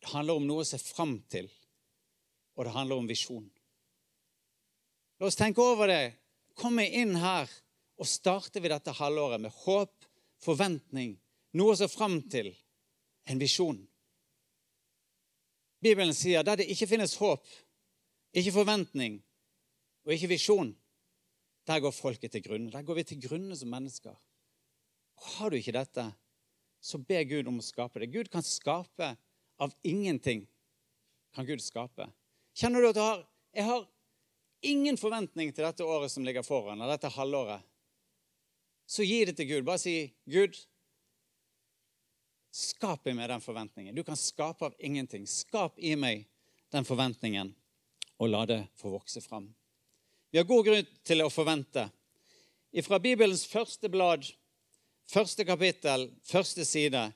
Det 0.00 0.12
handler 0.12 0.36
om 0.36 0.46
noe 0.46 0.62
å 0.62 0.68
se 0.68 0.78
fram 0.78 1.16
til. 1.32 1.48
Og 2.58 2.66
det 2.66 2.74
handler 2.74 2.98
om 2.98 3.06
visjon. 3.06 3.46
La 5.18 5.30
oss 5.30 5.38
tenke 5.38 5.62
over 5.62 5.90
det. 5.90 6.18
Komme 6.58 6.84
inn 6.90 7.14
her 7.18 7.46
og 7.98 8.06
starte 8.06 8.62
vi 8.62 8.70
dette 8.70 8.94
halvåret 8.98 9.42
med 9.42 9.54
håp 9.64 10.06
forventning, 10.42 11.16
noe 11.58 11.74
å 11.74 11.78
se 11.78 11.88
fram 11.90 12.20
til, 12.30 12.52
en 13.28 13.40
visjon. 13.40 13.78
Bibelen 15.82 16.14
sier 16.14 16.46
der 16.46 16.60
det 16.60 16.68
ikke 16.70 16.88
finnes 16.90 17.16
håp, 17.18 17.46
ikke 18.34 18.54
forventning 18.54 19.18
og 20.06 20.14
ikke 20.14 20.30
visjon, 20.32 20.70
der 21.68 21.82
går 21.84 21.92
folket 21.92 22.32
til 22.32 22.42
grunne. 22.46 22.72
Der 22.72 22.86
går 22.86 23.00
vi 23.00 23.06
til 23.10 23.20
grunne 23.26 23.56
som 23.58 23.70
mennesker. 23.70 24.14
Har 25.34 25.50
du 25.50 25.58
ikke 25.58 25.74
dette, 25.76 26.06
så 26.80 27.00
be 27.02 27.18
Gud 27.28 27.50
om 27.50 27.58
å 27.60 27.66
skape 27.66 28.00
det. 28.00 28.08
Gud 28.14 28.30
kan 28.32 28.46
skape 28.46 29.10
av 29.58 29.74
ingenting. 29.82 30.46
Kan 31.34 31.46
Gud 31.46 31.60
skape. 31.60 32.08
Kjenner 32.58 32.82
du 32.82 32.88
at 32.90 32.98
du 32.98 33.04
har 33.04 33.24
Jeg 33.54 33.64
har 33.64 33.86
ingen 34.66 34.98
forventning 34.98 35.52
til 35.54 35.64
dette 35.64 35.86
året 35.86 36.10
som 36.12 36.24
ligger 36.26 36.42
foran, 36.42 36.80
eller 36.80 36.98
dette 36.98 37.14
halvåret 37.14 37.64
så 38.88 39.04
gi 39.04 39.24
det 39.28 39.34
til 39.36 39.48
Gud. 39.50 39.64
Bare 39.68 39.80
si, 39.82 40.14
'Gud, 40.24 40.56
skap 42.50 43.06
i 43.06 43.12
meg 43.12 43.28
den 43.28 43.44
forventningen.' 43.44 43.94
Du 43.94 44.02
kan 44.04 44.16
skape 44.16 44.64
av 44.64 44.74
ingenting. 44.78 45.26
Skap 45.28 45.76
i 45.78 45.92
meg 45.96 46.24
den 46.72 46.88
forventningen, 46.88 47.52
og 48.16 48.30
la 48.32 48.46
det 48.48 48.62
få 48.80 48.94
vokse 48.94 49.20
fram. 49.20 49.50
Vi 50.30 50.40
har 50.40 50.48
god 50.48 50.64
grunn 50.64 50.88
til 51.04 51.20
å 51.20 51.28
forvente. 51.32 51.90
Fra 52.84 52.98
Bibelens 52.98 53.44
første 53.48 53.88
blad, 53.92 54.24
første 55.08 55.44
kapittel, 55.44 56.08
første 56.24 56.64
side, 56.64 57.12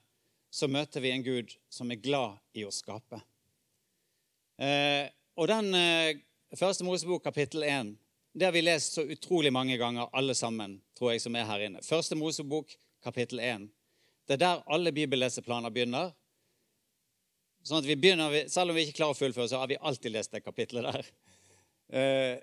så 0.53 0.69
møter 0.69 1.01
vi 1.01 1.11
en 1.13 1.25
Gud 1.25 1.57
som 1.73 1.91
er 1.91 2.01
glad 2.05 2.37
i 2.53 2.65
å 2.69 2.73
skape. 2.73 3.21
Eh, 4.61 5.09
og 5.37 5.49
den 5.49 5.75
eh, 5.75 6.21
første 6.59 6.85
Mosebok, 6.85 7.23
kapittel 7.25 7.65
1, 7.67 7.93
det 8.33 8.49
har 8.49 8.53
vi 8.53 8.63
lest 8.65 8.97
så 8.97 9.05
utrolig 9.05 9.53
mange 9.53 9.77
ganger, 9.81 10.09
alle 10.13 10.35
sammen, 10.35 10.79
tror 10.97 11.13
jeg, 11.13 11.23
som 11.25 11.37
er 11.37 11.49
her 11.49 11.67
inne. 11.67 11.83
Første 11.85 12.17
Mosebok, 12.17 12.73
kapittel 13.05 13.41
1. 13.41 13.67
Det 14.29 14.37
er 14.37 14.41
der 14.41 14.63
alle 14.73 14.93
bibelleseplaner 14.95 15.73
begynner. 15.75 16.13
Sånn 17.63 17.83
at 17.83 17.87
vi 17.87 17.99
begynner, 17.99 18.49
Selv 18.51 18.73
om 18.73 18.77
vi 18.77 18.87
ikke 18.87 19.03
klarer 19.03 19.15
å 19.15 19.19
fullføre, 19.19 19.49
så 19.51 19.61
har 19.61 19.69
vi 19.71 19.79
alltid 19.81 20.15
lest 20.15 20.33
det 20.33 20.45
kapitlet 20.45 20.89
der. 20.89 21.13
Eh, 21.93 22.39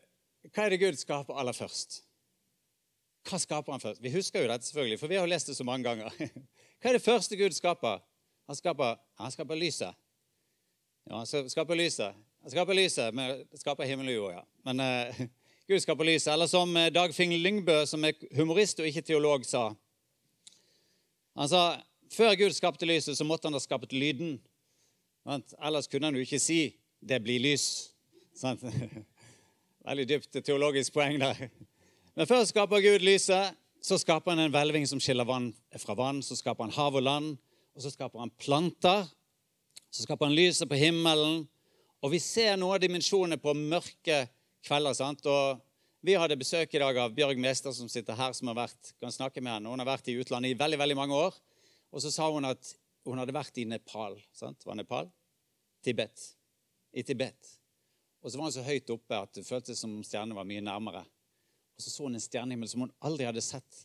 hva 0.53 0.67
er 0.67 0.69
det 0.69 0.77
Gud 0.77 0.97
skaper 0.99 1.33
aller 1.41 1.55
først? 1.57 2.03
Hva 3.25 3.39
skaper 3.41 3.73
han 3.73 3.81
først? 3.81 4.01
Vi 4.03 4.11
husker 4.13 4.43
jo 4.43 4.51
dette, 4.51 4.67
selvfølgelig, 4.67 4.99
for 5.01 5.09
vi 5.09 5.17
har 5.17 5.25
jo 5.25 5.31
lest 5.31 5.49
det 5.49 5.55
så 5.57 5.65
mange 5.65 5.87
ganger. 5.87 6.13
Hva 6.77 6.91
er 6.91 6.97
det 6.99 7.01
første 7.01 7.39
Gud 7.39 7.55
skaper? 7.57 8.03
Han 8.45 8.59
skaper, 8.59 8.99
han 9.17 9.33
skaper 9.33 9.57
lyset. 9.57 9.97
Ja, 11.09 11.23
han 11.23 11.49
skaper 11.49 11.79
lyset. 11.81 12.13
Han 12.41 12.51
skaper 12.53 12.77
lyset, 12.77 13.13
men 13.15 13.43
skaper 13.59 13.87
himmel 13.89 14.13
og 14.13 14.15
jord, 14.15 14.33
ja. 14.37 14.43
Men 14.69 14.79
uh, 14.79 15.21
Gud 15.69 15.83
skaper 15.83 16.07
lyset. 16.07 16.31
Eller 16.33 16.47
som 16.49 16.71
eh, 16.77 16.89
Dagfinn 16.93 17.35
Lyngbø, 17.43 17.83
som 17.85 18.05
er 18.07 18.17
humorist 18.37 18.79
og 18.79 18.87
ikke 18.89 19.03
teolog, 19.05 19.45
sa. 19.45 19.67
Han 21.37 21.51
sa 21.51 21.63
før 22.09 22.33
Gud 22.39 22.55
skapte 22.57 22.87
lyset, 22.89 23.17
så 23.17 23.27
måtte 23.27 23.45
han 23.45 23.53
ha 23.53 23.61
skapt 23.61 23.93
lyden. 23.93 24.39
Ellers 25.61 25.87
kunne 25.87 26.09
han 26.09 26.17
jo 26.17 26.25
ikke 26.25 26.39
si 26.41 26.73
'det 27.05 27.21
blir 27.23 27.39
lys'. 27.39 27.91
Veldig 29.87 30.09
dypt 30.09 30.45
teologisk 30.45 30.93
poeng 30.93 31.19
der. 31.19 31.49
Men 32.15 32.27
før 32.27 32.43
skaper 32.45 32.81
Gud 32.81 32.99
lyset, 32.99 33.55
så 33.81 33.97
skaper 33.97 34.31
han 34.31 34.39
en 34.39 34.51
hvelving 34.51 34.87
som 34.87 34.99
skiller 34.99 35.23
vann 35.23 35.53
fra 35.77 35.93
vann. 35.93 36.23
Så 36.23 36.35
skaper 36.35 36.63
han 36.63 36.73
hav 36.73 36.95
og 36.95 37.03
land. 37.03 37.37
Og 37.75 37.81
så 37.81 37.91
skaper 37.93 38.19
han 38.19 38.31
planter. 38.39 39.05
Så 39.91 40.03
skaper 40.03 40.25
han 40.25 40.35
lyset 40.35 40.69
på 40.69 40.75
himmelen. 40.75 41.47
Og 41.99 42.13
vi 42.13 42.19
ser 42.23 42.55
noen 42.55 42.77
av 42.77 42.83
dimensjonene 42.83 43.39
på 43.41 43.53
mørke 43.57 44.21
kvelder. 44.63 44.95
sant? 44.95 45.25
Og 45.27 45.59
vi 46.05 46.15
hadde 46.15 46.37
besøk 46.39 46.73
i 46.73 46.79
dag 46.79 46.97
av 46.97 47.15
Bjørg 47.15 47.39
Mester, 47.43 47.73
som 47.75 47.89
sitter 47.91 48.15
her, 48.15 48.31
som 48.33 48.47
har 48.47 48.55
vært, 48.61 48.93
kan 49.01 49.11
snakke 49.11 49.43
med 49.43 49.57
henne. 49.57 49.69
Hun 49.69 49.83
har 49.83 49.89
vært 49.89 50.07
i 50.07 50.15
utlandet 50.15 50.53
i 50.53 50.59
veldig 50.59 50.79
veldig 50.79 50.95
mange 50.95 51.17
år. 51.27 51.35
Og 51.91 52.03
så 52.03 52.11
sa 52.13 52.29
hun 52.31 52.47
at 52.47 52.71
hun 53.03 53.19
hadde 53.19 53.35
vært 53.35 53.59
i 53.59 53.67
Nepal. 53.67 54.15
sant? 54.31 54.63
Var 54.65 54.79
Nepal? 54.79 55.11
Tibet. 55.83 56.23
I 56.95 57.03
Tibet. 57.03 57.55
Og 58.23 58.31
så 58.31 58.39
var 58.39 58.47
hun 58.47 58.55
så 58.55 58.63
høyt 58.63 58.95
oppe 58.95 59.19
at 59.19 59.35
det 59.35 59.47
føltes 59.47 59.79
som 59.79 59.97
om 59.97 60.03
stjernene 60.03 60.37
var 60.37 60.47
mye 60.47 60.63
nærmere. 60.63 61.03
Og 61.75 61.83
så 61.83 61.91
så 61.91 62.07
hun 62.07 62.15
en 62.15 62.23
stjernehimmel 62.23 62.71
som 62.71 62.85
hun 62.85 62.95
aldri 63.03 63.27
hadde 63.27 63.43
sett. 63.43 63.83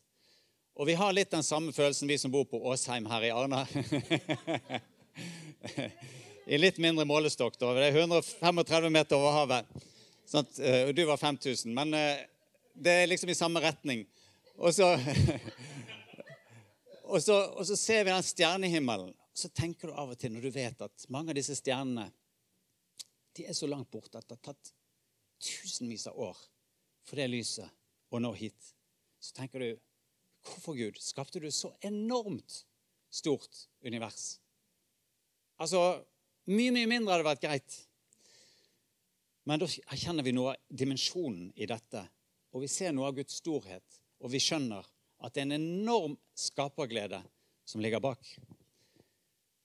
Og 0.74 0.86
vi 0.86 0.94
har 0.98 1.14
litt 1.14 1.34
den 1.34 1.46
samme 1.46 1.74
følelsen, 1.74 2.10
vi 2.10 2.18
som 2.18 2.32
bor 2.34 2.46
på 2.50 2.62
Åsheim 2.70 3.06
her 3.10 3.26
i 3.26 3.34
Arna. 3.34 3.66
I 6.46 6.58
litt 6.58 6.78
mindre 6.82 7.06
målestokk. 7.08 7.56
Det 7.56 7.68
er 7.86 7.96
135 7.96 8.90
meter 8.92 9.16
over 9.16 9.32
havet. 9.38 9.84
Sånn, 10.28 10.48
og 10.88 10.92
du 10.96 11.04
var 11.08 11.20
5000. 11.20 11.72
Men 11.76 11.94
eh, 11.96 12.24
det 12.74 12.92
er 13.00 13.08
liksom 13.08 13.32
i 13.32 13.36
samme 13.38 13.62
retning. 13.64 14.04
Og 14.60 14.74
så, 14.74 14.90
og 17.12 17.22
så, 17.22 17.38
og 17.56 17.64
så 17.66 17.78
ser 17.80 18.04
vi 18.04 18.12
den 18.12 18.26
stjernehimmelen. 18.26 19.14
Så 19.34 19.48
tenker 19.56 19.88
du 19.88 19.96
av 19.98 20.12
og 20.12 20.20
til, 20.20 20.34
når 20.34 20.44
du 20.44 20.52
vet 20.54 20.84
at 20.84 21.08
mange 21.10 21.32
av 21.32 21.38
disse 21.38 21.56
stjernene 21.58 22.10
de 23.34 23.48
er 23.50 23.56
så 23.56 23.66
langt 23.66 23.90
borte 23.90 24.20
at 24.20 24.28
det 24.28 24.36
har 24.36 24.52
tatt 24.52 24.70
tusenvis 25.42 26.06
av 26.06 26.20
år 26.28 26.38
for 27.04 27.18
det 27.18 27.26
lyset 27.32 28.14
å 28.14 28.20
nå 28.22 28.30
hit, 28.38 28.70
så 29.18 29.34
tenker 29.40 29.64
du 29.64 29.72
Hvorfor, 30.44 30.76
Gud, 30.76 30.98
skapte 31.00 31.40
du 31.40 31.48
så 31.48 31.70
enormt 31.88 32.66
stort 33.08 33.62
univers? 33.80 34.42
Altså, 35.56 36.04
mye, 36.50 36.72
mye 36.74 36.88
mindre 36.90 37.14
hadde 37.14 37.26
vært 37.26 37.44
greit. 37.44 37.76
Men 39.44 39.60
da 39.60 39.68
erkjenner 39.92 40.24
vi 40.24 40.32
noe 40.32 40.54
av 40.54 40.60
dimensjonen 40.72 41.50
i 41.56 41.68
dette. 41.68 42.02
Og 42.54 42.64
vi 42.64 42.70
ser 42.70 42.94
noe 42.96 43.10
av 43.10 43.16
Guds 43.18 43.40
storhet. 43.42 44.00
Og 44.24 44.32
vi 44.32 44.40
skjønner 44.40 44.86
at 45.24 45.34
det 45.34 45.42
er 45.42 45.48
en 45.48 45.58
enorm 45.58 46.16
skaperglede 46.38 47.20
som 47.68 47.82
ligger 47.84 48.02
bak. 48.04 48.20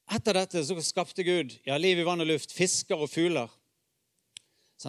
Etter 0.10 0.36
dette 0.40 0.64
så 0.66 0.76
skapte 0.82 1.24
Gud 1.24 1.54
ja, 1.68 1.78
liv 1.78 2.00
i 2.02 2.06
vann 2.08 2.24
og 2.24 2.30
luft, 2.32 2.54
fisker 2.56 3.00
og 3.00 3.12
fugler. 3.12 3.52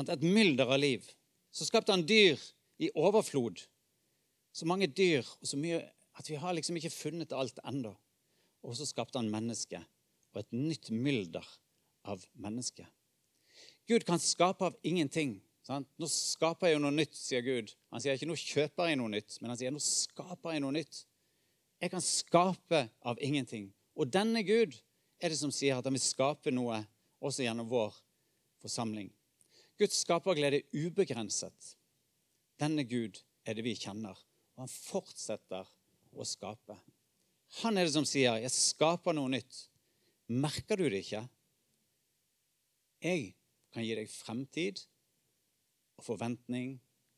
Et 0.00 0.22
mylder 0.24 0.70
av 0.70 0.80
liv. 0.80 1.06
Så 1.52 1.66
skapte 1.66 1.92
han 1.92 2.06
dyr 2.06 2.38
i 2.80 2.90
overflod. 2.94 3.60
Så 4.54 4.66
mange 4.66 4.88
dyr 4.88 5.26
og 5.26 5.46
så 5.46 5.58
mye 5.60 5.82
at 6.18 6.28
vi 6.30 6.38
har 6.40 6.54
liksom 6.56 6.78
ikke 6.78 6.92
funnet 6.92 7.34
alt 7.36 7.60
ennå. 7.66 7.92
Og 8.66 8.76
så 8.76 8.86
skapte 8.88 9.20
han 9.20 9.30
mennesket 9.32 9.84
og 10.34 10.42
et 10.42 10.54
nytt 10.54 10.90
mylder 10.94 11.46
av 12.02 12.24
mennesket. 12.32 12.86
Gud 13.88 14.06
kan 14.06 14.20
skape 14.22 14.64
av 14.70 14.76
ingenting. 14.86 15.40
Sant? 15.66 15.88
Nå 16.00 16.08
skaper 16.10 16.70
jeg 16.70 16.78
jo 16.78 16.82
noe 16.84 16.94
nytt, 16.94 17.16
sier 17.16 17.42
Gud. 17.44 17.72
Han 17.92 18.02
sier 18.02 18.16
ikke 18.16 18.28
nå 18.30 18.36
kjøper 18.38 18.90
jeg 18.90 18.98
noe 19.00 19.12
nytt, 19.12 19.36
men 19.40 19.52
han 19.52 19.58
sier 19.60 19.74
nå 19.74 19.82
skaper 19.82 20.54
jeg 20.54 20.64
noe 20.64 20.76
nytt. 20.76 21.02
Jeg 21.80 21.92
kan 21.92 22.04
skape 22.04 22.84
av 23.06 23.20
ingenting. 23.24 23.70
Og 23.96 24.08
denne 24.12 24.42
Gud 24.46 24.76
er 25.20 25.32
det 25.32 25.40
som 25.40 25.52
sier 25.54 25.78
at 25.78 25.86
han 25.86 25.96
vil 25.96 26.04
skape 26.04 26.52
noe 26.54 26.82
også 27.20 27.44
gjennom 27.44 27.68
vår 27.70 27.96
forsamling. 28.62 29.10
Guds 29.80 30.02
skaperglede 30.04 30.60
er 30.60 30.86
ubegrenset. 30.86 31.74
Denne 32.60 32.84
Gud 32.84 33.20
er 33.48 33.56
det 33.56 33.64
vi 33.64 33.76
kjenner, 33.78 34.16
og 34.56 34.64
han 34.66 34.72
fortsetter 34.72 35.68
å 36.12 36.26
skape. 36.28 36.76
Han 37.62 37.78
er 37.78 37.88
det 37.88 37.94
som 37.94 38.04
sier, 38.06 38.38
'Jeg 38.38 38.50
skaper 38.52 39.12
noe 39.16 39.28
nytt'. 39.28 39.68
Merker 40.28 40.76
du 40.76 40.88
det 40.88 41.04
ikke? 41.04 41.28
Jeg 43.00 43.32
kan 43.72 43.84
gi 43.84 43.94
deg 43.96 44.10
fremtid 44.12 44.82
og 45.96 46.04
forventning 46.04 46.74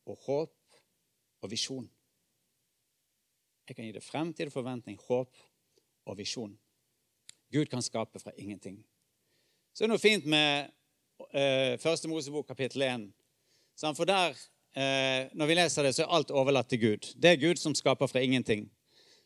og 0.06 0.18
håp 0.26 0.76
og 1.42 1.50
visjon. 1.50 1.88
Jeg 3.66 3.76
kan 3.76 3.86
gi 3.86 3.94
deg 3.94 4.04
fremtid 4.04 4.50
og 4.50 4.54
forventning, 4.54 4.98
håp 5.08 5.42
og 6.06 6.18
visjon. 6.18 6.54
Gud 7.52 7.66
kan 7.70 7.82
skape 7.82 8.22
fra 8.22 8.34
ingenting. 8.38 8.78
Så 9.72 9.82
det 9.82 9.88
er 9.88 9.92
noe 9.92 10.02
fint 10.02 10.26
med 10.28 10.70
eh, 11.32 11.74
Første 11.82 12.10
Mosebok 12.10 12.46
kapittel 12.48 12.86
1. 12.86 13.06
For 13.96 14.06
der, 14.06 14.38
eh, 14.76 15.28
når 15.34 15.50
vi 15.50 15.58
leser 15.58 15.86
det, 15.86 15.94
så 15.96 16.04
er 16.06 16.14
alt 16.14 16.30
overlatt 16.30 16.70
til 16.70 16.82
Gud. 16.82 17.12
Det 17.16 17.34
er 17.34 17.42
Gud 17.42 17.58
som 17.58 17.74
skaper 17.74 18.10
fra 18.10 18.22
ingenting. 18.22 18.68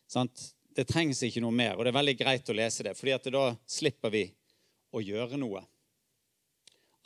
Sant? 0.09 0.53
Det 0.77 0.89
trengs 0.89 1.23
ikke 1.25 1.41
noe 1.41 1.55
mer, 1.57 1.77
og 1.77 1.85
det 1.85 1.93
er 1.93 2.01
veldig 2.01 2.19
greit 2.21 2.53
å 2.53 2.57
lese 2.57 2.85
det, 2.85 2.93
fordi 2.99 3.33
da 3.33 3.49
slipper 3.65 4.13
vi 4.13 4.27
å 4.93 5.01
gjøre 5.01 5.41
noe. 5.41 5.65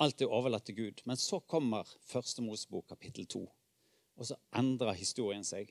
Alt 0.01 0.23
er 0.25 0.33
overlatt 0.33 0.65
til 0.69 0.79
Gud. 0.79 1.03
Men 1.05 1.19
så 1.21 1.41
kommer 1.41 1.89
Første 2.09 2.43
Mosebok 2.45 2.89
kapittel 2.89 3.27
2, 3.29 3.43
og 4.17 4.29
så 4.29 4.39
endrer 4.57 4.97
historien 4.97 5.45
seg. 5.45 5.69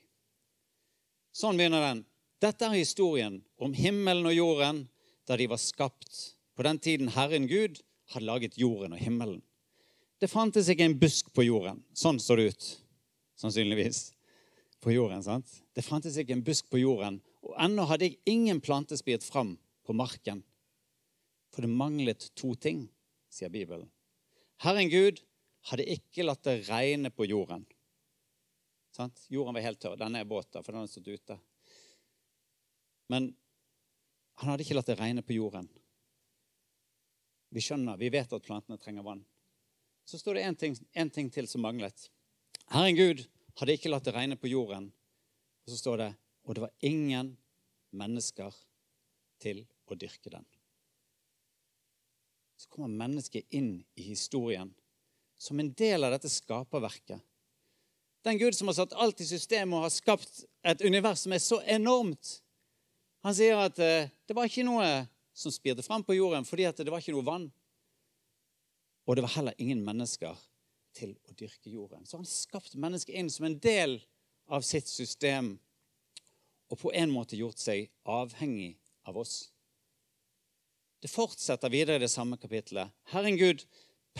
Sånn 1.34 1.58
begynner 1.58 1.82
den. 1.84 2.04
Dette 2.42 2.66
er 2.66 2.78
historien 2.78 3.40
om 3.60 3.74
himmelen 3.76 4.26
og 4.30 4.34
jorden 4.34 4.84
da 5.28 5.36
de 5.38 5.46
var 5.50 5.60
skapt 5.62 6.20
på 6.56 6.64
den 6.66 6.80
tiden 6.82 7.10
Herren 7.14 7.46
Gud 7.50 7.82
hadde 8.14 8.26
laget 8.26 8.58
jorden 8.58 8.96
og 8.96 9.02
himmelen. 9.02 9.42
Det 10.20 10.30
fantes 10.30 10.68
ikke 10.68 10.86
en 10.88 10.98
busk 11.00 11.30
på 11.36 11.44
jorden. 11.46 11.82
Sånn 11.96 12.18
så 12.20 12.36
det 12.36 12.50
ut, 12.50 12.66
sannsynligvis. 13.40 14.10
På 14.80 14.92
jorden, 14.92 15.22
sant? 15.24 15.48
Det 15.76 15.84
fantes 15.84 16.16
ikke 16.20 16.34
en 16.36 16.44
busk 16.44 16.70
på 16.72 16.80
jorden, 16.80 17.18
og 17.44 17.54
ennå 17.60 17.84
hadde 17.88 18.08
jeg 18.08 18.20
ingen 18.32 18.60
plante 18.64 18.96
spirt 18.96 19.24
fram 19.24 19.54
på 19.84 19.96
marken. 19.96 20.42
For 21.52 21.64
det 21.64 21.72
manglet 21.72 22.30
to 22.38 22.54
ting, 22.56 22.86
sier 23.32 23.52
Bibelen. 23.52 23.88
Herren 24.60 24.90
Gud 24.92 25.22
hadde 25.70 25.86
ikke 25.88 26.24
latt 26.26 26.44
det 26.44 26.62
regne 26.68 27.12
på 27.12 27.26
jorden. 27.28 27.64
Sant? 28.92 29.22
Jorden 29.32 29.56
var 29.56 29.64
helt 29.64 29.80
tørr. 29.80 29.98
Denne 30.00 30.20
er 30.20 30.28
båten, 30.28 30.62
for 30.64 30.72
den 30.72 30.82
har 30.82 30.90
stått 30.90 31.08
ute. 31.08 31.36
Men 33.12 33.30
han 34.40 34.52
hadde 34.52 34.66
ikke 34.66 34.76
latt 34.76 34.90
det 34.90 34.98
regne 35.00 35.24
på 35.24 35.36
jorden. 35.36 35.68
Vi 37.50 37.62
skjønner, 37.64 37.98
vi 37.98 38.12
vet 38.12 38.32
at 38.32 38.46
plantene 38.46 38.78
trenger 38.78 39.06
vann. 39.06 39.24
Så 40.06 40.18
står 40.20 40.36
det 40.36 40.46
én 40.46 40.58
ting, 40.58 40.76
ting, 41.14 41.30
til 41.30 41.48
som 41.50 41.62
manglet. 41.64 42.08
Herren 42.70 42.96
Gud 42.98 43.24
hadde 43.58 43.74
ikke 43.74 43.90
latt 43.90 44.06
det 44.06 44.14
regne 44.14 44.38
på 44.38 44.50
jorden. 44.50 44.90
Og 45.64 45.72
så 45.72 45.80
står 45.80 46.02
det 46.02 46.10
og 46.44 46.56
det 46.56 46.62
var 46.64 46.72
ingen 46.80 47.34
mennesker 47.94 48.54
til 49.42 49.64
å 49.86 49.96
dyrke 49.98 50.32
den. 50.32 50.46
Så 52.60 52.68
kommer 52.68 53.06
mennesket 53.06 53.46
inn 53.56 53.78
i 53.94 54.02
historien 54.02 54.74
som 55.40 55.60
en 55.60 55.72
del 55.72 56.04
av 56.04 56.12
dette 56.12 56.28
skaperverket. 56.28 57.22
Den 58.20 58.38
Gud 58.38 58.52
som 58.52 58.68
har 58.68 58.76
satt 58.76 58.92
alt 58.92 59.20
i 59.24 59.28
systemet 59.28 59.78
og 59.78 59.86
har 59.86 59.94
skapt 59.94 60.42
et 60.68 60.82
univers 60.84 61.22
som 61.24 61.32
er 61.32 61.40
så 61.40 61.62
enormt. 61.64 62.34
Han 63.24 63.36
sier 63.36 63.62
at 63.62 63.80
eh, 63.80 64.10
det 64.28 64.36
var 64.36 64.44
ikke 64.44 64.66
noe 64.68 64.90
som 65.32 65.54
spirte 65.54 65.84
fram 65.86 66.04
på 66.04 66.18
jorden 66.18 66.44
fordi 66.44 66.66
det 66.68 66.92
var 66.92 67.00
ikke 67.00 67.14
noe 67.16 67.24
vann. 67.24 67.46
Og 69.08 69.16
det 69.16 69.24
var 69.24 69.32
heller 69.38 69.56
ingen 69.56 69.80
mennesker 69.86 70.36
til 70.92 71.14
å 71.30 71.32
dyrke 71.32 71.72
jorden. 71.72 72.04
Så 72.04 72.20
han 72.20 72.28
skapte 72.28 72.80
mennesket 72.82 73.16
inn 73.16 73.32
som 73.32 73.48
en 73.48 73.56
del 73.56 74.02
av 74.52 74.68
sitt 74.68 74.90
system 74.90 75.54
og 76.68 76.76
på 76.84 76.92
en 76.92 77.08
måte 77.16 77.40
gjort 77.40 77.64
seg 77.64 77.88
avhengig 78.04 78.74
av 79.08 79.16
oss. 79.24 79.46
Det 81.00 81.08
fortsetter 81.08 81.72
videre 81.72 81.96
i 81.96 82.04
det 82.04 82.10
samme 82.12 82.36
kapittelet. 82.36 82.92
Herren 83.12 83.38
Gud 83.40 83.64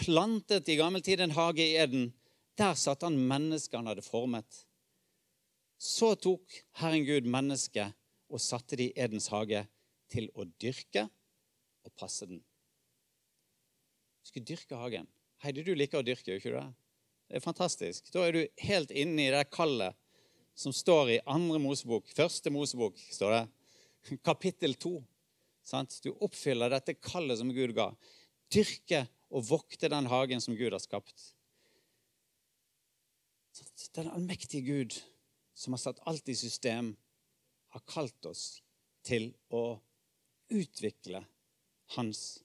plantet 0.01 0.69
i 0.69 0.79
gammel 0.81 1.03
tid 1.05 1.21
en 1.21 1.35
hage 1.37 1.65
i 1.65 1.77
Eden. 1.77 2.11
Der 2.57 2.77
satt 2.79 3.05
han 3.05 3.19
mennesket 3.29 3.77
han 3.77 3.91
hadde 3.91 4.05
formet. 4.05 4.65
Så 5.81 6.15
tok 6.21 6.61
Herren 6.81 7.05
Gud 7.09 7.29
mennesket 7.29 7.97
og 8.31 8.41
satte 8.41 8.79
det 8.79 8.91
i 8.91 9.01
Edens 9.01 9.29
hage 9.33 9.65
til 10.13 10.29
å 10.37 10.47
dyrke 10.61 11.07
og 11.85 11.93
passe 11.99 12.29
den. 12.29 12.41
Du 14.21 14.31
skulle 14.31 14.49
dyrke 14.49 14.77
hagen. 14.77 15.09
Heidi, 15.41 15.65
du 15.65 15.73
liker 15.75 16.01
å 16.01 16.07
dyrke, 16.07 16.37
ikke 16.37 16.53
det? 16.53 16.67
Det 17.31 17.39
er 17.39 17.45
fantastisk. 17.45 18.11
Da 18.13 18.27
er 18.27 18.37
du 18.37 18.43
helt 18.67 18.91
inne 18.93 19.29
i 19.29 19.33
det 19.33 19.47
kallet 19.53 19.97
som 20.59 20.75
står 20.75 21.15
i 21.15 21.23
andre 21.31 21.61
Mosebok. 21.63 22.11
Første 22.13 22.53
Mosebok 22.53 22.99
står 23.09 23.37
det. 23.37 23.45
Kapittel 24.27 24.75
to. 24.81 24.99
Du 26.03 26.11
oppfyller 26.13 26.73
dette 26.73 26.97
kallet 26.99 27.39
som 27.39 27.53
Gud 27.55 27.75
ga. 27.77 27.91
Dyrke 28.51 29.05
og 29.31 29.47
vokte 29.47 29.91
den 29.93 30.09
hagen 30.11 30.43
som 30.43 30.57
Gud 30.59 30.73
har 30.75 30.83
skapt. 30.83 31.31
Den 33.95 34.11
allmektige 34.11 34.65
Gud 34.67 34.97
som 35.55 35.75
har 35.77 35.83
satt 35.83 36.01
alt 36.09 36.29
i 36.29 36.37
system, 36.39 36.95
har 37.71 37.83
kalt 37.87 38.27
oss 38.27 38.63
til 39.07 39.31
å 39.55 39.79
utvikle 40.51 41.21
hans 41.97 42.41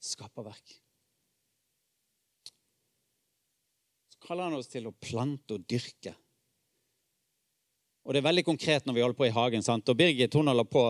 skaperverk. 0.00 0.76
Så 4.14 4.22
kaller 4.24 4.48
han 4.48 4.56
oss 4.60 4.70
til 4.72 4.88
å 4.88 4.94
plante 4.96 5.58
og 5.58 5.66
dyrke. 5.68 6.14
Og 8.06 8.14
det 8.14 8.22
er 8.22 8.28
veldig 8.30 8.46
konkret 8.46 8.86
når 8.86 8.96
vi 8.96 9.04
holder 9.04 9.18
på 9.18 9.28
i 9.28 9.34
hagen. 9.34 9.62
sant? 9.62 9.88
Og 9.88 9.98
Birgit 9.98 10.34
hun 10.34 10.48
holder 10.48 10.68
på. 10.70 10.84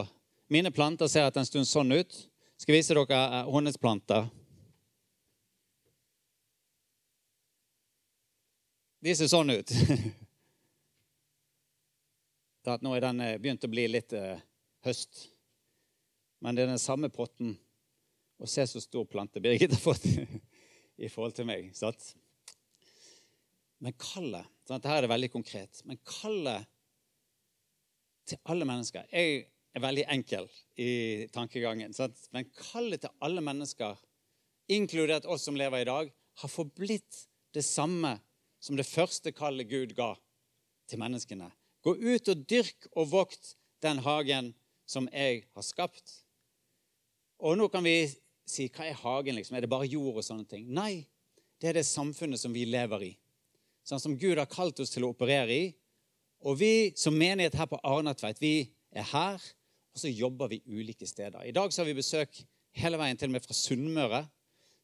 Mine 0.50 0.70
planter 0.70 1.06
ser 1.06 1.28
etter 1.28 1.44
en 1.44 1.46
stund 1.46 1.68
sånn 1.70 1.92
ut. 1.94 2.16
Skal 2.58 2.74
vise 2.74 2.94
dere 2.96 3.18
eh, 3.22 3.50
hennes 3.54 3.76
planter. 3.78 4.24
De 8.98 9.12
ser 9.14 9.30
sånn 9.30 9.52
ut. 9.54 9.70
nå 12.82 12.94
er 12.96 13.04
den 13.04 13.22
eh, 13.22 13.36
begynt 13.38 13.62
å 13.62 13.70
bli 13.70 13.84
litt 13.92 14.10
uh, 14.18 14.42
høst. 14.88 15.30
Men 16.42 16.58
det 16.58 16.66
er 16.66 16.72
den 16.72 16.82
samme 16.82 17.12
potten. 17.14 17.54
Og 18.42 18.50
se 18.50 18.66
så 18.66 18.82
stor 18.82 19.06
plante 19.06 19.38
Birgit 19.44 19.76
har 19.76 19.84
fått 19.84 20.08
i 21.06 21.12
forhold 21.14 21.38
til 21.38 21.46
meg. 21.46 21.70
Sant? 21.78 22.10
Men 23.78 23.94
kallet 24.02 24.50
Dette 24.66 24.98
er 24.98 25.06
veldig 25.14 25.30
konkret. 25.30 25.86
Men 25.86 26.02
kallet 26.02 26.66
til 28.26 28.42
alle 28.50 28.66
mennesker 28.66 29.06
Jeg 29.14 29.46
er 29.74 29.84
veldig 29.84 30.06
enkel 30.10 30.48
i 30.80 31.26
tankegangen. 31.34 31.94
Sant? 31.94 32.18
Men 32.34 32.48
kallet 32.72 33.04
til 33.04 33.14
alle 33.22 33.42
mennesker, 33.44 33.98
inkludert 34.70 35.26
oss 35.30 35.46
som 35.46 35.58
lever 35.58 35.82
i 35.82 35.88
dag, 35.88 36.10
har 36.40 36.50
forblitt 36.50 37.26
det 37.54 37.64
samme 37.66 38.16
som 38.62 38.76
det 38.78 38.88
første 38.88 39.32
kallet 39.34 39.70
Gud 39.70 39.94
ga 39.98 40.12
til 40.90 41.00
menneskene. 41.02 41.50
Gå 41.82 41.94
ut 41.96 42.28
og 42.28 42.42
dyrk 42.50 42.90
og 42.92 43.12
vokt 43.12 43.54
den 43.84 44.02
hagen 44.04 44.52
som 44.90 45.08
jeg 45.12 45.46
har 45.54 45.64
skapt. 45.64 46.18
Og 47.40 47.56
nå 47.56 47.70
kan 47.72 47.84
vi 47.86 48.10
si 48.50 48.66
hva 48.74 48.88
er 48.88 48.98
hagen? 49.00 49.38
liksom? 49.38 49.56
Er 49.56 49.64
det 49.64 49.72
bare 49.72 49.88
jord 49.88 50.18
og 50.20 50.26
sånne 50.26 50.48
ting? 50.50 50.66
Nei, 50.74 51.06
det 51.62 51.70
er 51.70 51.80
det 51.80 51.86
samfunnet 51.88 52.40
som 52.40 52.52
vi 52.52 52.66
lever 52.68 53.06
i. 53.06 53.12
Sånn 53.86 54.02
som 54.02 54.18
Gud 54.18 54.38
har 54.38 54.50
kalt 54.50 54.80
oss 54.82 54.92
til 54.92 55.06
å 55.06 55.12
operere 55.14 55.54
i. 55.54 55.70
Og 56.44 56.58
vi 56.60 56.92
som 56.98 57.16
menighet 57.16 57.56
her 57.56 57.68
på 57.70 57.80
Arnatveit, 57.84 58.40
vi 58.40 58.70
er 58.92 59.06
her, 59.12 59.40
og 59.90 60.02
så 60.02 60.10
jobber 60.12 60.50
vi 60.52 60.62
ulike 60.66 61.06
steder. 61.08 61.42
I 61.44 61.54
dag 61.54 61.72
så 61.72 61.82
har 61.82 61.90
vi 61.90 61.98
besøk 61.98 62.42
hele 62.78 62.98
veien 63.00 63.18
til 63.18 63.30
og 63.30 63.36
med 63.36 63.44
fra 63.44 63.56
Sunnmøre. 63.56 64.22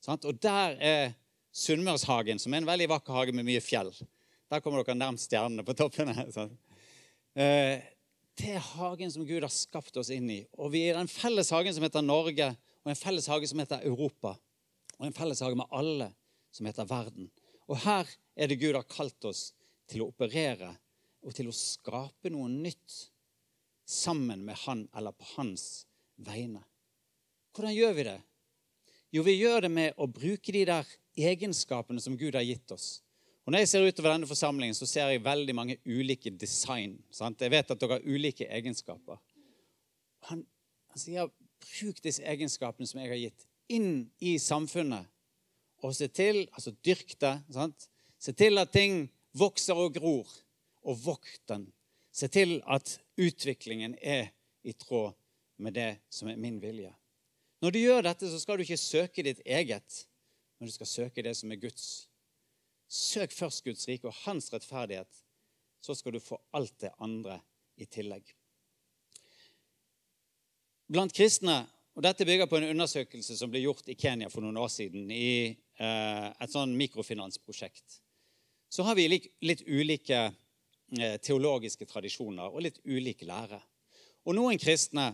Sant? 0.02 0.26
Og 0.26 0.38
der 0.42 0.76
er 0.82 1.14
Sunnmørshagen, 1.56 2.40
som 2.42 2.54
er 2.54 2.62
en 2.62 2.68
veldig 2.68 2.88
vakker 2.92 3.16
hage 3.16 3.34
med 3.36 3.46
mye 3.46 3.62
fjell. 3.64 3.92
Der 4.50 4.62
kommer 4.62 4.82
dere 4.82 4.98
nærmest 4.98 5.30
stjernene 5.30 5.64
på 5.66 5.76
toppene. 5.78 6.26
Sant? 6.34 6.58
Eh, 7.36 7.84
det 8.36 8.52
er 8.52 8.68
hagen 8.74 9.12
som 9.12 9.24
Gud 9.24 9.44
har 9.44 9.52
skapt 9.52 9.96
oss 9.96 10.10
inn 10.12 10.28
i. 10.32 10.42
Og 10.60 10.74
vi 10.74 10.84
er 10.84 10.94
i 10.94 10.98
den 10.98 11.10
felles 11.10 11.50
hagen 11.54 11.72
som 11.72 11.86
heter 11.86 12.04
Norge, 12.04 12.50
og 12.84 12.92
en 12.92 12.98
felles 12.98 13.28
hage 13.32 13.48
som 13.48 13.62
heter 13.62 13.86
Europa. 13.88 14.34
Og 14.98 15.08
en 15.08 15.16
felles 15.16 15.40
hage 15.44 15.58
med 15.58 15.70
alle 15.74 16.10
som 16.52 16.68
heter 16.68 16.88
verden. 16.88 17.30
Og 17.66 17.80
her 17.82 18.08
er 18.36 18.50
det 18.50 18.60
Gud 18.60 18.76
har 18.76 18.86
kalt 18.88 19.24
oss 19.28 19.50
til 19.90 20.04
å 20.04 20.10
operere 20.10 20.74
og 21.26 21.34
til 21.34 21.48
å 21.50 21.56
skape 21.56 22.30
noe 22.30 22.50
nytt 22.52 22.98
sammen 23.86 24.44
med 24.44 24.58
Han 24.66 24.88
eller 24.96 25.12
på 25.12 25.24
hans 25.36 25.86
vegne. 26.16 26.62
Hvordan 27.54 27.74
gjør 27.74 27.92
vi 27.96 28.06
det? 28.10 28.20
Jo, 29.14 29.22
vi 29.22 29.36
gjør 29.38 29.64
det 29.64 29.72
med 29.72 29.94
å 29.96 30.08
bruke 30.10 30.52
de 30.52 30.64
der 30.68 30.88
egenskapene 31.16 32.02
som 32.02 32.16
Gud 32.18 32.34
har 32.36 32.44
gitt 32.44 32.72
oss. 32.74 33.00
Og 33.46 33.52
Når 33.52 33.62
jeg 33.62 33.68
ser 33.70 33.86
utover 33.86 34.10
denne 34.10 34.26
forsamlingen, 34.26 34.74
så 34.74 34.88
ser 34.90 35.12
jeg 35.12 35.22
veldig 35.24 35.54
mange 35.54 35.76
ulike 35.86 36.32
design. 36.34 36.96
Sant? 37.14 37.40
Jeg 37.40 37.54
vet 37.54 37.70
at 37.70 37.80
dere 37.80 38.00
har 38.00 38.08
ulike 38.08 38.48
egenskaper. 38.50 39.20
Han, 40.32 40.42
han 40.90 41.00
sier 41.00 41.30
bruk 41.62 42.00
disse 42.02 42.24
egenskapene 42.26 42.90
som 42.90 43.00
jeg 43.00 43.12
har 43.12 43.20
gitt, 43.20 43.46
inn 43.70 44.08
i 44.18 44.34
samfunnet. 44.42 45.06
Og 45.86 45.94
se 45.94 46.08
til, 46.10 46.42
altså 46.58 46.74
dyrk 46.84 47.14
det. 47.22 47.36
Sant? 47.54 47.86
Se 48.18 48.34
til 48.34 48.58
at 48.58 48.74
ting 48.74 49.04
vokser 49.38 49.78
og 49.78 49.94
gror. 49.94 50.26
Og 50.86 50.98
vokt 51.04 51.42
den. 51.50 51.68
Se 52.16 52.28
til 52.32 52.60
at 52.64 52.94
utviklingen 53.20 53.96
er 54.00 54.30
i 54.64 54.72
tråd 54.72 55.12
med 55.60 55.76
det 55.76 55.90
som 56.12 56.30
er 56.32 56.40
min 56.40 56.56
vilje. 56.62 56.92
Når 57.60 57.72
du 57.72 57.78
gjør 57.80 58.06
dette, 58.06 58.30
så 58.30 58.40
skal 58.40 58.56
du 58.56 58.64
ikke 58.64 58.80
søke 58.80 59.24
ditt 59.24 59.42
eget, 59.44 60.06
men 60.56 60.68
du 60.68 60.72
skal 60.72 60.88
søke 60.88 61.24
det 61.24 61.34
som 61.36 61.52
er 61.52 61.60
Guds. 61.60 62.08
Søk 62.88 63.32
først 63.36 63.64
Guds 63.64 63.84
rike 63.88 64.08
og 64.08 64.16
hans 64.24 64.48
rettferdighet, 64.52 65.22
så 65.84 65.96
skal 65.96 66.16
du 66.16 66.20
få 66.22 66.38
alt 66.56 66.74
det 66.80 66.92
andre 67.04 67.40
i 67.76 67.88
tillegg. 67.88 68.32
Blant 70.92 71.12
kristne, 71.16 71.64
og 71.96 72.04
dette 72.04 72.26
bygger 72.28 72.48
på 72.48 72.60
en 72.60 72.70
undersøkelse 72.70 73.36
som 73.36 73.50
ble 73.50 73.64
gjort 73.64 73.88
i 73.90 73.96
Kenya 73.98 74.28
for 74.32 74.44
noen 74.44 74.58
år 74.60 74.70
siden, 74.72 75.08
i 75.10 75.52
eh, 75.52 76.26
et 76.30 76.52
sånn 76.52 76.76
mikrofinansprosjekt, 76.78 78.00
så 78.72 78.84
har 78.86 78.96
vi 78.98 79.08
litt, 79.08 79.64
ulike 79.66 80.28
teologiske 81.22 81.86
tradisjoner 81.88 82.52
og 82.52 82.62
litt 82.62 82.78
ulik 82.86 83.24
lære. 83.26 83.58
Og 84.26 84.36
noen 84.38 84.58
kristne 84.60 85.12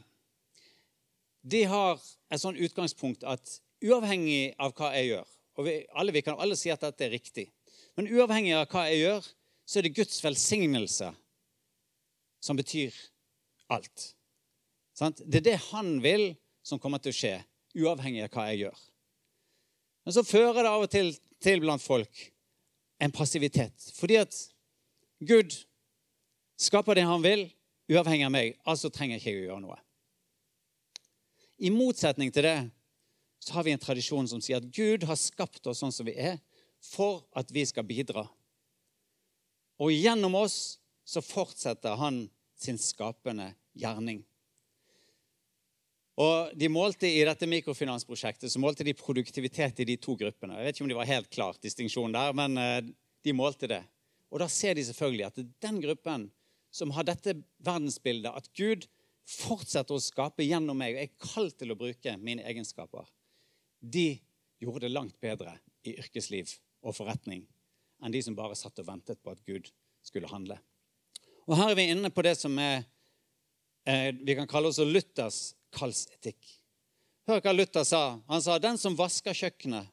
de 1.43 1.65
har 1.67 1.97
et 2.31 2.41
sånn 2.41 2.59
utgangspunkt 2.61 3.25
at 3.27 3.57
uavhengig 3.83 4.53
av 4.63 4.75
hva 4.79 4.93
jeg 4.95 5.15
gjør 5.15 5.31
og 5.53 5.67
vi, 5.67 5.73
alle, 5.99 6.13
vi 6.15 6.23
kan 6.25 6.39
alle 6.41 6.57
si 6.57 6.71
at 6.73 6.81
dette 6.81 7.05
er 7.05 7.13
riktig 7.13 7.49
men 7.97 8.09
uavhengig 8.09 8.55
av 8.57 8.69
hva 8.73 8.87
jeg 8.89 9.03
gjør, 9.03 9.27
så 9.69 9.79
er 9.79 9.87
det 9.87 9.97
Guds 9.97 10.21
velsignelse 10.25 11.11
som 12.43 12.59
betyr 12.59 12.95
alt. 13.73 14.07
Det 14.99 15.41
er 15.41 15.47
det 15.47 15.59
han 15.71 15.99
vil, 16.05 16.33
som 16.65 16.81
kommer 16.81 17.03
til 17.03 17.13
å 17.13 17.17
skje, 17.17 17.35
uavhengig 17.79 18.25
av 18.25 18.33
hva 18.33 18.49
jeg 18.51 18.65
gjør. 18.65 18.81
Men 20.03 20.17
så 20.17 20.25
fører 20.27 20.63
det 20.63 20.73
av 20.73 20.87
og 20.87 20.91
til 20.93 21.13
til 21.43 21.59
blant 21.59 21.83
folk 21.83 22.21
en 23.03 23.11
passivitet. 23.11 23.75
Fordi 23.97 24.21
at 24.21 24.37
Gud 25.23 25.55
skaper 26.59 26.99
det 26.99 27.07
han 27.07 27.23
vil, 27.23 27.47
uavhengig 27.93 28.27
av 28.27 28.35
meg. 28.35 28.57
Altså 28.67 28.91
trenger 28.91 29.21
ikke 29.21 29.31
jeg 29.31 29.43
å 29.45 29.49
gjøre 29.51 29.65
noe. 29.65 29.79
I 31.63 31.71
motsetning 31.71 32.33
til 32.35 32.47
det 32.49 32.57
så 33.43 33.57
har 33.57 33.67
vi 33.67 33.75
en 33.75 33.83
tradisjon 33.83 34.29
som 34.31 34.43
sier 34.43 34.59
at 34.59 34.71
Gud 34.75 35.07
har 35.07 35.19
skapt 35.19 35.67
oss 35.71 35.83
sånn 35.83 35.95
som 35.95 36.07
vi 36.07 36.15
er, 36.19 36.41
for 36.83 37.23
at 37.39 37.51
vi 37.55 37.63
skal 37.67 37.87
bidra. 37.87 38.25
Og 39.83 39.95
gjennom 39.95 40.35
oss 40.39 40.79
så 41.07 41.23
fortsetter 41.23 41.99
han 41.99 42.25
sin 42.59 42.79
skapende 42.79 43.53
gjerning. 43.79 44.23
Og 46.23 46.53
de 46.59 46.69
målte 46.69 47.09
I 47.09 47.23
dette 47.25 47.49
mikrofinansprosjektet 47.49 48.53
så 48.53 48.61
målte 48.61 48.85
de 48.85 48.95
produktivitet 48.95 49.81
i 49.81 49.89
de 49.89 49.97
to 49.97 50.15
gruppene. 50.19 50.59
Jeg 50.59 50.67
vet 50.67 50.77
ikke 50.77 50.85
om 50.85 50.93
det 50.93 50.99
var 50.99 51.11
helt 51.11 51.31
klart 51.33 51.63
distinksjon 51.65 52.15
der, 52.15 52.35
men 52.37 52.59
eh, 52.61 52.91
de 53.25 53.35
målte 53.35 53.71
det. 53.71 53.81
Og 54.33 54.41
da 54.41 54.49
ser 54.49 54.75
de 54.77 54.85
selvfølgelig 54.89 55.29
at 55.29 55.41
den 55.63 55.81
gruppen 55.83 56.31
som 56.73 56.93
har 56.97 57.05
dette 57.05 57.37
verdensbildet, 57.61 58.33
at 58.33 58.49
Gud 58.57 58.87
fortsetter 59.29 59.95
å 59.95 60.03
skape 60.03 60.45
gjennom 60.47 60.79
meg, 60.81 60.97
og 60.97 61.03
er 61.05 61.33
kalt 61.33 61.59
til 61.61 61.75
å 61.75 61.79
bruke 61.79 62.17
mine 62.19 62.45
egenskaper, 62.49 63.05
de 63.81 64.17
gjorde 64.63 64.87
det 64.87 64.95
langt 64.95 65.19
bedre 65.21 65.59
i 65.85 65.97
yrkesliv 66.01 66.55
og 66.83 66.97
forretning 66.97 67.45
enn 68.03 68.15
de 68.15 68.23
som 68.25 68.35
bare 68.35 68.57
satt 68.59 68.81
og 68.83 68.89
ventet 68.89 69.21
på 69.23 69.31
at 69.31 69.43
Gud 69.47 69.69
skulle 70.03 70.31
handle. 70.31 70.57
Og 71.47 71.55
Her 71.59 71.71
er 71.71 71.79
vi 71.79 71.91
inne 71.93 72.11
på 72.11 72.25
det 72.27 72.35
som 72.39 72.57
er, 72.59 72.85
eh, 73.87 74.11
vi 74.13 74.35
kan 74.35 74.49
kalle 74.51 74.73
også 74.73 74.87
Luthers 74.87 75.55
kallsetikk. 75.75 76.41
Hør 77.27 77.41
hva 77.41 77.53
Luther 77.55 77.85
sa. 77.87 78.21
Han 78.29 78.43
sa 78.43 78.59
den 78.59 78.79
som 78.79 78.99
vasker 78.99 79.35
kjøkkenet, 79.35 79.87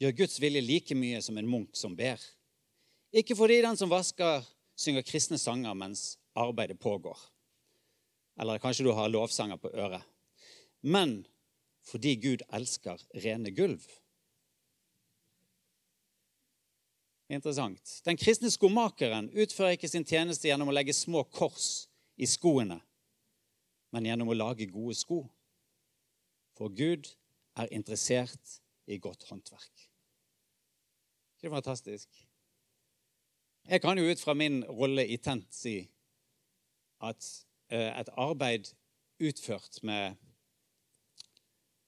gjør 0.00 0.16
Guds 0.16 0.38
vilje 0.40 0.62
like 0.64 0.96
mye 0.96 1.20
som 1.20 1.36
en 1.36 1.48
munk 1.48 1.76
som 1.76 1.96
ber. 1.96 2.20
Ikke 3.12 3.34
fordi 3.36 3.58
den 3.62 3.76
som 3.76 3.90
vasker, 3.90 4.44
synger 4.78 5.04
kristne 5.04 5.38
sanger 5.38 5.74
mens 5.74 6.14
arbeidet 6.38 6.78
pågår. 6.80 7.18
Eller 8.40 8.62
kanskje 8.62 8.86
du 8.86 8.92
har 8.96 9.10
lovsanger 9.10 9.58
på 9.60 9.72
øret. 9.74 10.02
Men 10.80 11.26
fordi 11.82 12.14
Gud 12.16 12.44
elsker 12.52 13.02
rene 13.24 13.50
gulv. 13.50 13.82
Interessant. 17.30 18.00
Den 18.04 18.18
kristne 18.18 18.50
skomakeren 18.50 19.28
utfører 19.30 19.76
ikke 19.76 19.90
sin 19.90 20.06
tjeneste 20.06 20.48
gjennom 20.48 20.70
å 20.70 20.74
legge 20.74 20.94
små 20.96 21.22
kors 21.30 21.86
i 22.18 22.26
skoene, 22.26 22.80
men 23.94 24.08
gjennom 24.08 24.32
å 24.32 24.38
lage 24.38 24.66
gode 24.70 24.96
sko. 24.98 25.20
For 26.58 26.74
Gud 26.74 27.06
er 27.60 27.70
interessert 27.70 28.58
i 28.90 28.98
godt 28.98 29.28
håndverk. 29.30 29.86
Ikke 31.38 31.48
det 31.48 31.54
fantastisk? 31.54 32.10
Jeg 33.70 33.84
kan 33.84 33.98
jo 33.98 34.08
ut 34.10 34.18
fra 34.18 34.34
min 34.34 34.64
rolle 34.66 35.04
i 35.06 35.14
Tent 35.22 35.52
si 35.54 35.76
at 37.06 37.26
eh, 37.70 37.92
et 38.00 38.08
arbeid 38.18 38.72
utført 39.22 39.78
med 39.86 40.16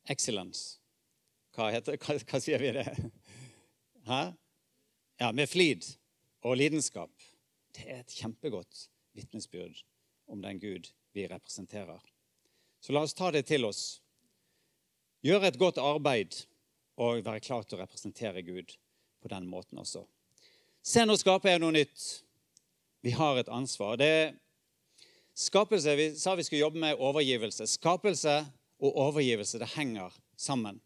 excellence 0.07 0.79
Hva, 1.57 1.73
heter, 1.75 1.99
hva, 1.99 2.15
hva 2.23 2.41
sier 2.41 2.63
vi 2.63 2.71
det? 2.77 2.87
Hæ? 4.07 4.21
ja, 5.19 5.33
med 5.35 5.51
flid 5.51 5.89
og 6.47 6.57
lidenskap, 6.63 7.11
det 7.75 7.89
er 7.89 8.01
et 8.05 8.15
kjempegodt 8.15 8.87
vitnesbyrd 9.19 9.83
om 10.31 10.39
den 10.43 10.63
Gud 10.63 10.89
vi 11.13 11.27
representerer. 11.27 11.99
Så 12.79 12.95
la 12.95 13.03
oss 13.03 13.19
ta 13.19 13.35
det 13.35 13.49
til 13.51 13.67
oss. 13.67 14.01
Gjøre 15.27 15.51
et 15.51 15.59
godt 15.59 15.83
arbeid 15.83 16.45
og 17.03 17.27
være 17.27 17.43
klar 17.43 17.67
til 17.67 17.81
å 17.81 17.83
representere 17.83 18.47
Gud 18.47 18.79
på 19.19 19.35
den 19.35 19.51
måten 19.51 19.83
også. 19.83 20.07
Se, 20.83 21.05
nå 21.07 21.15
skaper 21.15 21.53
jeg 21.53 21.61
noe 21.63 21.71
nytt. 21.77 22.05
Vi 23.07 23.13
har 23.15 23.37
et 23.39 23.51
ansvar. 23.55 23.95
Det 24.01 24.35
skapelse, 25.39 25.95
Vi 25.95 26.07
sa 26.19 26.35
vi 26.35 26.43
skulle 26.43 26.65
jobbe 26.65 26.81
med 26.83 26.99
overgivelse. 26.99 27.69
Skapelse 27.71 28.41
og 28.83 28.97
overgivelse 29.05 29.61
det 29.63 29.69
henger 29.77 30.11
sammen. 30.37 30.81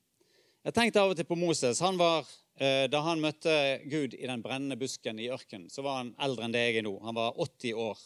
Jeg 0.69 0.75
tenkte 0.77 1.01
av 1.01 1.15
og 1.15 1.17
til 1.17 1.25
på 1.25 1.39
Moses. 1.41 1.81
Han 1.81 1.97
var, 1.97 2.29
eh, 2.61 2.91
da 2.93 3.01
han 3.01 3.23
møtte 3.25 3.81
Gud 3.89 4.13
i 4.13 4.27
den 4.27 4.43
brennende 4.43 4.77
busken 4.77 5.19
i 5.19 5.31
ørkenen, 5.31 5.71
så 5.71 5.83
var 5.83 5.97
han 6.03 6.15
eldre 6.21 6.45
enn 6.45 6.53
det 6.53 6.67
jeg 6.67 6.77
er 6.77 6.83
nå. 6.83 7.01
Han 7.01 7.15
var 7.15 7.33
80 7.33 7.73
år. 7.73 7.97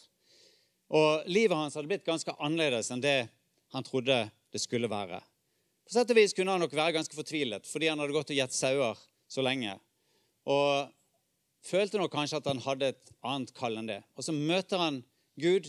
Og 0.91 1.27
livet 1.27 1.57
hans 1.57 1.75
hadde 1.75 1.89
blitt 1.89 2.07
ganske 2.07 2.31
annerledes 2.39 2.91
enn 2.91 3.03
det 3.03 3.29
han 3.73 3.83
trodde 3.83 4.31
det 4.53 4.61
skulle 4.61 4.87
være. 4.87 5.19
På 5.87 5.91
sett 5.91 6.11
og 6.11 6.17
vis 6.17 6.35
kunne 6.35 6.55
han 6.55 6.61
nok 6.61 6.73
være 6.73 6.93
ganske 6.93 7.15
fortvilet 7.19 7.67
fordi 7.67 7.89
han 7.89 7.99
hadde 7.99 8.15
gått 8.15 8.31
og 8.31 8.37
gjett 8.37 8.55
sauer 8.55 8.99
så 9.27 9.43
lenge. 9.43 9.75
Og 10.47 10.87
følte 11.71 12.01
nok 12.01 12.13
kanskje 12.13 12.41
at 12.41 12.49
han 12.51 12.63
hadde 12.65 12.93
et 12.93 13.13
annet 13.27 13.53
kall 13.57 13.79
enn 13.79 13.91
det. 13.91 14.01
Og 14.19 14.27
så 14.27 14.35
møter 14.35 14.83
han 14.83 15.03
Gud 15.41 15.69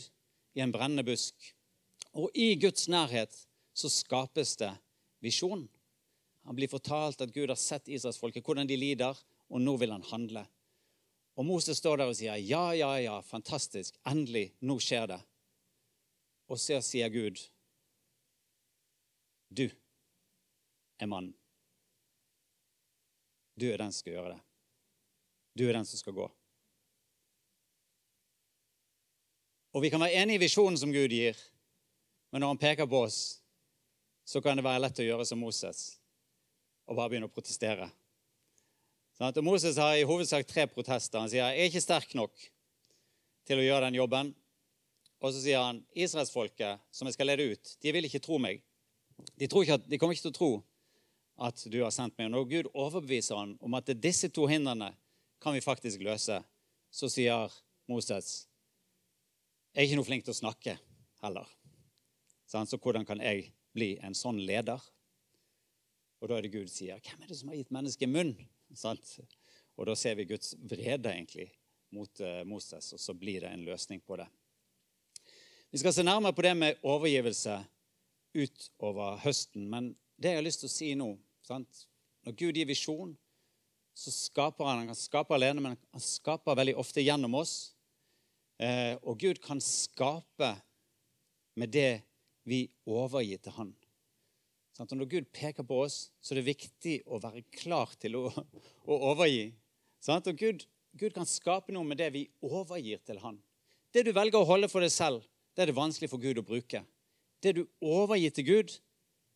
i 0.57 0.63
en 0.63 0.73
brennende 0.73 1.05
busk. 1.07 1.35
Og 2.17 2.33
i 2.35 2.55
Guds 2.59 2.89
nærhet 2.91 3.35
så 3.77 3.91
skapes 3.91 4.57
det 4.59 4.71
visjon. 5.23 5.67
Han 6.47 6.57
blir 6.57 6.71
fortalt 6.71 7.21
at 7.21 7.33
Gud 7.33 7.51
har 7.53 7.59
sett 7.59 7.87
israelsfolket, 7.87 8.43
hvordan 8.43 8.67
de 8.67 8.79
lider, 8.79 9.17
og 9.51 9.61
nå 9.61 9.75
vil 9.77 9.93
han 9.93 10.05
handle. 10.09 10.43
Og 11.39 11.45
Moses 11.47 11.79
står 11.79 12.01
der 12.01 12.11
og 12.11 12.15
sier, 12.15 12.35
'Ja, 12.35 12.71
ja, 12.71 12.95
ja, 12.99 13.19
fantastisk. 13.21 13.95
Endelig. 14.05 14.53
Nå 14.61 14.79
skjer 14.79 15.07
det.' 15.07 15.23
Og 16.49 16.59
så 16.59 16.81
sier 16.81 17.09
Gud, 17.09 17.37
'Du 19.49 19.69
er 20.99 21.05
mannen. 21.05 21.33
Du 23.59 23.65
er 23.71 23.77
den 23.77 23.91
som 23.91 23.99
skal 23.99 24.13
gjøre 24.13 24.33
det. 24.33 24.50
Du 25.57 25.67
er 25.67 25.73
den 25.77 25.85
som 25.85 25.99
skal 25.99 26.15
gå.' 26.15 26.29
Og 29.71 29.81
vi 29.81 29.89
kan 29.89 30.01
være 30.03 30.19
enig 30.19 30.35
i 30.35 30.43
visjonen 30.43 30.77
som 30.77 30.91
Gud 30.91 31.13
gir, 31.15 31.37
men 32.31 32.43
når 32.43 32.47
han 32.47 32.59
peker 32.59 32.87
på 32.91 33.05
oss, 33.05 33.39
så 34.27 34.41
kan 34.43 34.57
det 34.59 34.65
være 34.65 34.83
lett 34.83 34.99
å 34.99 35.05
gjøre 35.05 35.25
som 35.27 35.39
Moses 35.39 36.01
og 36.87 36.97
bare 36.97 37.11
begynne 37.11 37.29
å 37.29 37.31
protestere. 37.31 37.87
Sånn 39.15 39.31
og 39.31 39.45
Moses 39.45 39.77
har 39.79 39.95
i 39.95 40.07
hovedsak 40.07 40.47
tre 40.49 40.65
protester. 40.67 41.21
Han 41.21 41.29
sier 41.31 41.45
jeg 41.45 41.59
er 41.59 41.69
ikke 41.69 41.83
sterk 41.83 42.15
nok 42.17 42.33
til 43.47 43.61
å 43.61 43.65
gjøre 43.65 43.87
den 43.87 43.99
jobben. 43.99 44.33
Og 45.21 45.31
så 45.31 45.43
sier 45.43 45.61
han 45.61 45.83
israelsfolket 45.93 46.81
som 46.91 47.07
jeg 47.07 47.15
skal 47.15 47.29
lede 47.29 47.51
ut, 47.53 47.73
de 47.83 47.93
vil 47.93 48.07
ikke 48.07 48.23
tro 48.23 48.39
meg. 48.41 48.63
De, 49.37 49.45
ikke 49.45 49.77
at, 49.77 49.85
de, 49.85 49.99
kommer 50.01 50.17
ikke 50.17 50.25
til 50.25 50.33
å 50.33 50.39
tro 50.39 50.51
at 51.45 51.61
du 51.69 51.77
har 51.83 51.93
sendt 51.93 52.17
meg. 52.17 52.31
Og 52.31 52.33
når 52.33 52.49
Gud 52.49 52.71
overbeviser 52.73 53.37
han 53.37 53.53
om 53.61 53.77
at 53.77 53.91
disse 54.01 54.31
to 54.33 54.47
hindrene 54.49 54.89
kan 55.41 55.55
vi 55.55 55.63
faktisk 55.63 56.03
løse, 56.05 56.39
så 56.91 57.09
sier 57.09 57.51
Moses 57.89 58.45
jeg 59.71 59.85
er 59.85 59.87
ikke 59.87 59.97
noe 60.01 60.07
flink 60.07 60.25
til 60.27 60.33
å 60.33 60.35
snakke 60.35 60.73
heller. 61.21 61.47
Så 62.43 62.75
hvordan 62.75 63.05
kan 63.07 63.21
jeg 63.23 63.53
bli 63.71 63.93
en 64.03 64.15
sånn 64.17 64.41
leder? 64.43 64.81
Og 66.19 66.27
da 66.27 66.35
er 66.35 66.43
det 66.43 66.51
Gud 66.51 66.67
sier, 66.67 66.99
'Hvem 66.99 67.23
er 67.23 67.27
det 67.27 67.37
som 67.37 67.47
har 67.47 67.55
gitt 67.55 67.71
mennesket 67.71 68.09
munn?' 68.09 68.47
Og 69.77 69.85
da 69.87 69.95
ser 69.95 70.15
vi 70.15 70.25
Guds 70.25 70.53
vrede 70.59 71.09
egentlig 71.09 71.49
mot 71.91 72.19
eh, 72.19 72.43
Moses, 72.43 72.93
og 72.93 72.99
så 72.99 73.13
blir 73.13 73.41
det 73.41 73.49
en 73.49 73.65
løsning 73.65 74.01
på 74.01 74.17
det. 74.19 74.27
Vi 75.71 75.77
skal 75.77 75.93
se 75.93 76.03
nærmere 76.03 76.33
på 76.33 76.41
det 76.41 76.57
med 76.57 76.79
overgivelse 76.83 77.65
utover 78.35 79.17
høsten. 79.23 79.69
Men 79.69 79.95
det 80.19 80.33
jeg 80.33 80.37
har 80.37 80.43
lyst 80.43 80.59
til 80.59 80.69
å 80.69 80.73
si 80.75 80.95
nå 80.95 81.09
sant? 81.47 81.87
Når 82.27 82.35
Gud 82.37 82.59
gir 82.59 82.67
visjon, 82.67 83.17
så 83.93 84.11
skaper 84.13 84.65
han. 84.65 84.83
Han 84.83 84.91
kan 84.91 84.99
skape 84.99 85.35
alene, 85.35 85.63
men 85.63 85.77
han 85.91 86.03
skaper 86.03 86.57
veldig 86.57 86.77
ofte 86.81 87.03
gjennom 87.03 87.35
oss. 87.41 87.73
Eh, 88.61 88.95
og 89.01 89.19
Gud 89.19 89.41
kan 89.43 89.61
skape 89.63 90.53
med 91.57 91.73
det 91.73 92.01
vi 92.47 92.65
overgir 92.89 93.41
til 93.41 93.55
Han. 93.57 93.71
Og 94.81 94.93
når 94.97 95.09
Gud 95.09 95.27
peker 95.33 95.65
på 95.67 95.81
oss, 95.83 96.09
så 96.21 96.33
er 96.33 96.39
det 96.39 96.55
viktig 96.55 96.93
å 97.05 97.19
være 97.21 97.43
klar 97.53 97.91
til 98.01 98.15
å, 98.17 98.23
å 98.89 98.97
overgi. 99.11 99.51
Og 100.07 100.31
Gud, 100.37 100.63
Gud, 100.97 101.11
kan 101.13 101.27
skape 101.29 101.73
noe 101.75 101.85
med 101.85 101.99
det 102.01 102.09
vi 102.15 102.23
overgir 102.41 103.01
til 103.05 103.19
Han. 103.21 103.37
Det 103.93 104.05
du 104.07 104.13
velger 104.15 104.39
å 104.39 104.47
holde 104.47 104.69
for 104.71 104.81
deg 104.81 104.93
selv, 104.93 105.25
det 105.53 105.65
er 105.65 105.69
det 105.69 105.77
vanskelig 105.77 106.09
for 106.09 106.23
Gud 106.23 106.39
å 106.39 106.45
bruke. 106.47 106.81
Det 107.43 107.53
du 107.57 107.65
overgir 107.83 108.33
til 108.33 108.47
Gud, 108.47 108.73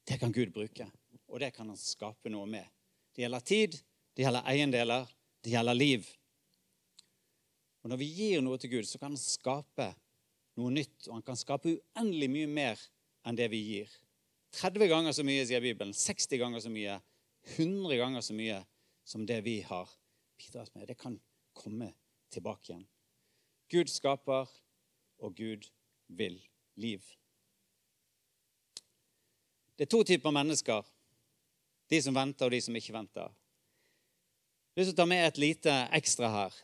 det 0.08 0.18
kan 0.22 0.34
Gud 0.34 0.54
bruke. 0.56 0.88
Og 1.30 1.42
det 1.44 1.52
kan 1.54 1.68
han 1.70 1.78
skape 1.78 2.32
noe 2.32 2.48
med. 2.50 2.66
Det 3.14 3.26
gjelder 3.26 3.46
tid, 3.46 3.78
det 4.16 4.24
gjelder 4.24 4.48
eiendeler, 4.48 5.10
det 5.44 5.52
gjelder 5.54 5.78
liv. 5.78 6.08
Og 7.84 7.92
når 7.92 8.00
vi 8.02 8.08
gir 8.18 8.42
noe 8.42 8.58
til 8.58 8.72
Gud, 8.78 8.88
så 8.90 8.98
kan 8.98 9.12
han 9.12 9.22
skape 9.22 9.92
noe 10.58 10.72
nytt. 10.74 11.10
Og 11.10 11.20
han 11.20 11.26
kan 11.28 11.38
skape 11.38 11.76
uendelig 11.76 12.32
mye 12.32 12.50
mer 12.50 12.82
enn 13.28 13.38
det 13.38 13.50
vi 13.52 13.60
gir. 13.68 13.92
30 14.56 14.88
ganger 14.90 15.14
så 15.14 15.26
mye, 15.28 15.44
sier 15.46 15.62
Bibelen. 15.62 15.94
60 15.94 16.40
ganger 16.42 16.64
så 16.64 16.72
mye. 16.72 16.96
100 17.58 18.00
ganger 18.00 18.24
så 18.26 18.34
mye 18.34 18.62
som 19.06 19.28
det 19.28 19.42
vi 19.46 19.60
har 19.68 19.92
bidratt 20.40 20.74
med. 20.74 20.88
Det 20.88 20.98
kan 20.98 21.20
komme 21.54 21.92
tilbake 22.34 22.72
igjen. 22.72 22.88
Gud 23.70 23.92
skaper, 23.92 24.50
og 25.20 25.36
Gud 25.36 25.68
vil 26.08 26.40
liv. 26.76 27.04
Det 29.76 29.86
er 29.86 29.92
to 29.92 30.04
typer 30.08 30.32
mennesker. 30.32 30.86
De 31.90 32.02
som 32.02 32.16
venter, 32.16 32.48
og 32.48 32.54
de 32.56 32.62
som 32.64 32.76
ikke 32.76 32.96
venter. 32.96 33.30
Jeg 34.76 34.82
har 34.82 34.86
lyst 34.90 34.92
til 34.92 35.00
å 35.00 35.04
ta 35.06 35.08
med 35.08 35.22
et 35.24 35.38
lite 35.40 35.74
ekstra 35.96 36.30
her 36.34 36.56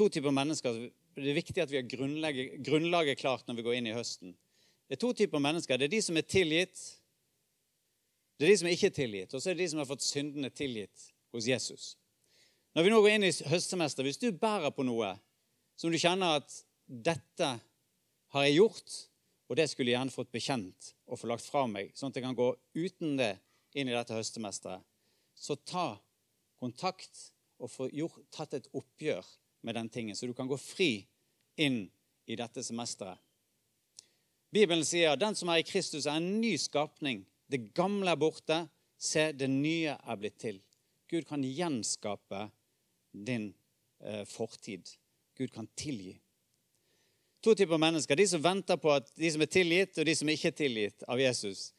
to 0.00 0.08
typer 0.08 0.32
mennesker. 0.34 0.78
Det 1.16 1.28
er 1.28 1.36
viktig 1.36 1.60
at 1.62 1.72
vi 1.72 1.80
har 1.80 1.88
grunnlaget, 1.90 3.18
klart 3.20 3.48
når 3.48 3.58
vi 3.58 3.64
går 3.66 3.78
inn 3.78 3.90
i 3.90 3.96
høsten. 3.96 4.32
Det 4.88 4.96
er 4.96 5.02
to 5.02 5.12
typer 5.16 5.42
mennesker. 5.42 5.78
Det 5.78 5.88
er 5.88 5.92
de 5.92 6.02
som 6.02 6.16
er 6.16 6.26
tilgitt. 6.26 6.80
Det 8.38 8.46
er 8.46 8.52
de 8.54 8.60
som 8.62 8.68
er 8.70 8.76
ikke 8.76 8.92
tilgitt. 8.96 9.34
Og 9.34 9.42
så 9.42 9.50
er 9.50 9.58
det 9.58 9.66
de 9.66 9.72
som 9.72 9.82
har 9.82 9.88
fått 9.90 10.06
syndene 10.06 10.50
tilgitt 10.56 11.10
hos 11.34 11.48
Jesus. 11.50 11.90
Når 12.74 12.86
vi 12.86 12.92
nå 12.94 13.00
går 13.02 13.16
inn 13.16 13.26
i 13.28 13.32
høstsemester, 13.50 14.06
hvis 14.06 14.20
du 14.22 14.30
bærer 14.32 14.72
på 14.72 14.86
noe 14.86 15.12
som 15.78 15.92
du 15.92 15.98
kjenner 16.00 16.40
at 16.40 16.54
dette 16.86 17.50
har 18.32 18.46
jeg 18.46 18.56
gjort, 18.56 18.94
og 19.50 19.58
det 19.58 19.66
skulle 19.68 19.90
jeg 19.90 19.98
gjerne 19.98 20.14
fått 20.14 20.30
bekjent 20.32 20.92
og 21.10 21.18
få 21.18 21.28
lagt 21.28 21.44
fra 21.44 21.66
meg, 21.68 21.90
sånn 21.98 22.14
at 22.14 22.16
jeg 22.16 22.24
kan 22.24 22.38
gå 22.38 22.48
uten 22.78 23.18
det 23.18 23.34
inn 23.74 23.90
i 23.90 23.94
dette 23.94 24.14
høstsemesteret, 24.14 24.86
så 25.34 25.58
ta 25.66 25.88
kontakt 26.62 27.30
og 27.60 27.70
få 27.70 27.88
gjort, 27.92 28.20
tatt 28.32 28.56
et 28.56 28.68
oppgjør 28.76 29.26
med 29.66 29.76
den 29.76 29.90
tingen, 29.92 30.16
så 30.16 30.26
du 30.26 30.34
kan 30.34 30.48
gå 30.48 30.56
fri 30.60 30.92
inn 31.60 31.84
i 32.26 32.36
dette 32.38 32.64
semesteret. 32.64 33.20
Bibelen 34.50 34.82
sier 34.86 35.14
den 35.14 35.36
som 35.38 35.50
er 35.52 35.60
i 35.60 35.66
Kristus, 35.66 36.08
er 36.08 36.18
en 36.18 36.40
ny 36.40 36.56
skapning. 36.58 37.22
Det 37.46 37.68
gamle 37.74 38.10
er 38.10 38.18
borte. 38.18 38.64
Se, 39.00 39.30
det 39.32 39.46
nye 39.48 39.94
er 39.94 40.18
blitt 40.18 40.40
til. 40.42 40.58
Gud 41.10 41.24
kan 41.28 41.44
gjenskape 41.46 42.48
din 43.14 43.52
eh, 44.02 44.24
fortid. 44.28 44.90
Gud 45.38 45.52
kan 45.54 45.68
tilgi. 45.78 46.16
To 47.40 47.54
typer 47.54 47.78
mennesker. 47.80 48.18
De 48.18 48.26
som 48.28 48.42
venter 48.42 48.76
på 48.76 48.92
at 48.92 49.08
de 49.16 49.30
som 49.32 49.42
er 49.42 49.50
tilgitt, 49.50 49.96
og 49.98 50.06
de 50.06 50.14
som 50.18 50.28
ikke 50.28 50.50
er 50.50 50.58
tilgitt 50.58 51.06
av 51.08 51.22
Jesus. 51.22 51.70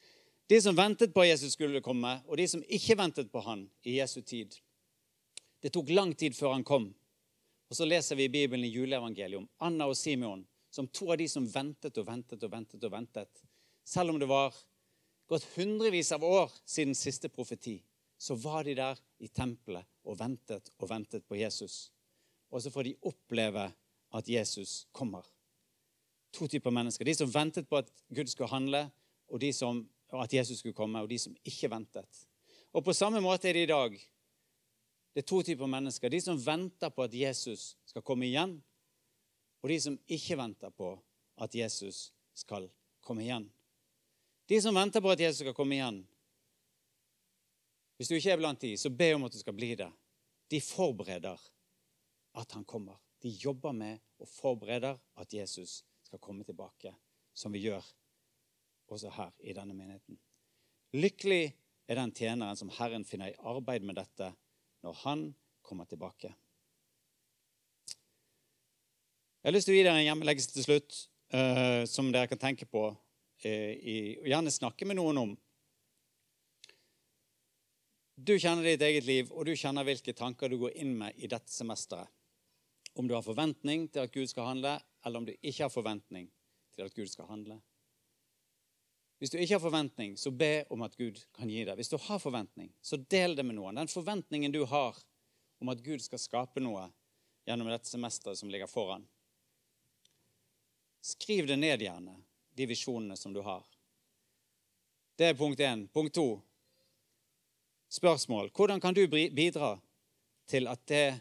De 0.50 0.58
som 0.64 0.76
ventet 0.76 1.14
på 1.14 1.22
at 1.22 1.34
Jesus 1.36 1.54
skulle 1.54 1.84
komme, 1.86 2.16
og 2.26 2.40
de 2.40 2.48
som 2.50 2.64
ikke 2.66 2.98
ventet 2.98 3.30
på 3.32 3.44
han 3.46 3.68
i 3.84 4.00
Jesu 4.00 4.22
tid. 4.22 4.58
Det 5.62 5.70
tok 5.74 5.92
lang 5.94 6.16
tid 6.18 6.36
før 6.36 6.56
han 6.56 6.66
kom. 6.66 6.90
Og 7.70 7.78
så 7.78 7.86
leser 7.86 8.18
vi 8.20 8.26
i 8.28 8.34
Bibelen 8.34 8.66
i 8.66 8.74
juleevangeliet 8.74 9.40
om 9.40 9.50
Anna 9.64 9.88
og 9.88 9.96
Simeon 9.96 10.44
som 10.72 10.88
to 10.88 11.12
av 11.12 11.20
de 11.20 11.28
som 11.30 11.46
ventet 11.48 11.98
og 12.00 12.08
ventet 12.08 12.44
og 12.44 12.52
ventet. 12.52 12.84
og 12.84 12.92
ventet. 12.92 13.44
Selv 13.84 14.10
om 14.10 14.20
det 14.20 14.28
var 14.28 14.56
gått 15.28 15.48
hundrevis 15.56 16.12
av 16.12 16.24
år 16.24 16.52
siden 16.66 16.96
siste 16.96 17.30
profeti, 17.30 17.82
så 18.18 18.36
var 18.36 18.64
de 18.64 18.76
der 18.76 19.00
i 19.20 19.28
tempelet 19.28 19.88
og 20.06 20.20
ventet 20.20 20.72
og 20.78 20.90
ventet 20.90 21.28
på 21.28 21.36
Jesus. 21.36 21.92
Og 22.52 22.62
så 22.62 22.72
får 22.72 22.84
de 22.84 22.98
oppleve 23.02 23.72
at 24.12 24.30
Jesus 24.30 24.86
kommer. 24.92 25.26
To 26.32 26.48
typer 26.48 26.72
mennesker. 26.72 27.06
De 27.06 27.16
som 27.16 27.32
ventet 27.32 27.68
på 27.68 27.78
at 27.78 27.92
Gud 28.10 28.28
skulle 28.28 28.52
handle, 28.52 28.90
og, 29.28 29.44
som, 29.54 29.88
og 30.12 30.24
at 30.24 30.34
Jesus 30.34 30.60
skulle 30.60 30.76
komme, 30.76 31.00
og 31.00 31.10
de 31.10 31.20
som 31.20 31.36
ikke 31.44 31.72
ventet. 31.72 32.28
Og 32.72 32.84
på 32.84 32.94
samme 32.94 33.20
måte 33.24 33.50
er 33.50 33.54
det 33.54 33.64
i 33.64 33.72
dag. 33.72 33.96
Det 35.14 35.24
er 35.24 35.28
to 35.28 35.42
typer 35.44 35.68
mennesker. 35.68 36.10
De 36.10 36.22
som 36.24 36.40
venter 36.40 36.90
på 36.90 37.04
at 37.04 37.14
Jesus 37.14 37.76
skal 37.86 38.04
komme 38.06 38.30
igjen, 38.30 38.56
og 39.62 39.70
de 39.70 39.78
som 39.84 39.98
ikke 40.10 40.38
venter 40.40 40.72
på 40.74 40.94
at 41.42 41.56
Jesus 41.56 42.10
skal 42.38 42.70
komme 43.04 43.26
igjen. 43.26 43.50
De 44.50 44.60
som 44.62 44.76
venter 44.76 45.04
på 45.04 45.12
at 45.12 45.20
Jesus 45.22 45.44
skal 45.46 45.56
komme 45.56 45.78
igjen 45.78 46.02
Hvis 47.96 48.10
du 48.10 48.16
ikke 48.18 48.32
er 48.34 48.40
blant 48.42 48.64
de, 48.64 48.72
så 48.82 48.90
be 48.90 49.12
om 49.14 49.28
at 49.28 49.34
du 49.34 49.38
skal 49.38 49.54
bli 49.54 49.76
det. 49.78 49.92
De 50.50 50.58
forbereder 50.58 51.38
at 52.34 52.52
han 52.58 52.66
kommer. 52.66 52.98
De 53.22 53.30
jobber 53.30 53.76
med 53.78 54.00
og 54.18 54.28
forbereder 54.28 54.98
at 55.22 55.34
Jesus 55.34 55.84
skal 56.02 56.20
komme 56.20 56.44
tilbake, 56.44 56.96
som 57.34 57.54
vi 57.54 57.62
gjør 57.62 57.86
også 58.90 59.12
her 59.14 59.30
i 59.46 59.54
denne 59.54 59.76
menigheten. 59.78 60.18
Lykkelig 60.98 61.54
er 61.88 62.00
den 62.02 62.12
tjeneren 62.18 62.58
som 62.58 62.74
Herren 62.74 63.06
finner 63.06 63.30
i 63.30 63.38
arbeid 63.38 63.86
med 63.86 64.00
dette 64.02 64.32
når 64.86 64.98
han 65.04 65.28
kommer 65.66 65.86
tilbake. 65.90 66.34
Jeg 69.42 69.50
har 69.50 69.56
lyst 69.56 69.70
til 69.70 69.76
å 69.76 69.80
gi 69.80 69.86
dere 69.86 70.02
en 70.02 70.10
hjemmeleggelse 70.10 70.54
til 70.54 70.68
slutt 70.68 70.98
uh, 71.34 71.84
som 71.90 72.12
dere 72.14 72.30
kan 72.30 72.42
tenke 72.42 72.68
på 72.70 72.92
Uh, 73.42 73.74
i, 73.74 73.96
og 74.22 74.28
gjerne 74.30 74.54
snakke 74.54 74.86
med 74.86 75.00
noen 75.00 75.18
om. 75.18 75.32
Du 78.14 78.36
kjenner 78.38 78.68
ditt 78.68 78.84
eget 78.86 79.08
liv, 79.08 79.32
og 79.34 79.48
du 79.50 79.56
kjenner 79.58 79.88
hvilke 79.88 80.14
tanker 80.14 80.52
du 80.52 80.60
går 80.62 80.76
inn 80.84 80.92
med 81.00 81.18
i 81.18 81.30
dette 81.32 81.50
semesteret. 81.50 82.12
Om 82.94 83.08
du 83.08 83.16
har 83.16 83.26
forventning 83.26 83.88
til 83.90 84.04
at 84.04 84.14
Gud 84.14 84.30
skal 84.30 84.46
handle, 84.52 84.76
eller 85.02 85.24
om 85.24 85.26
du 85.26 85.34
ikke 85.34 85.64
har 85.64 85.74
forventning 85.74 86.28
til 86.76 86.86
at 86.86 86.94
Gud 86.94 87.10
skal 87.10 87.32
handle. 87.32 87.58
Hvis 89.22 89.30
du 89.30 89.38
ikke 89.38 89.54
har 89.54 89.62
forventning, 89.62 90.16
så 90.18 90.32
be 90.34 90.64
om 90.74 90.82
at 90.82 90.96
Gud 90.98 91.20
kan 91.38 91.50
gi 91.50 91.62
deg. 91.62 91.76
Hvis 91.78 91.92
du 91.92 91.98
har 92.02 92.18
forventning, 92.18 92.72
så 92.82 92.98
del 92.98 93.36
det 93.38 93.44
med 93.46 93.54
noen. 93.54 93.78
Den 93.78 93.92
forventningen 93.92 94.50
du 94.50 94.64
har 94.66 94.98
om 95.62 95.70
at 95.70 95.84
Gud 95.86 96.02
skal 96.02 96.18
skape 96.18 96.64
noe 96.64 96.88
gjennom 97.46 97.70
dette 97.70 97.86
semesteret 97.86 98.40
som 98.40 98.50
ligger 98.50 98.66
foran. 98.66 99.06
Skriv 101.06 101.46
det 101.46 101.60
ned, 101.62 101.86
gjerne, 101.86 102.16
de 102.58 102.66
visjonene 102.66 103.18
som 103.18 103.34
du 103.34 103.44
har. 103.46 103.62
Det 105.22 105.28
er 105.30 105.38
punkt 105.38 105.62
én. 105.62 105.86
Punkt 105.94 106.18
to. 106.18 106.42
Spørsmål. 107.94 108.50
Hvordan 108.58 108.82
kan 108.82 108.98
du 108.98 109.04
bidra 109.06 109.76
til 110.50 110.66
at 110.68 110.82
det, 110.90 111.20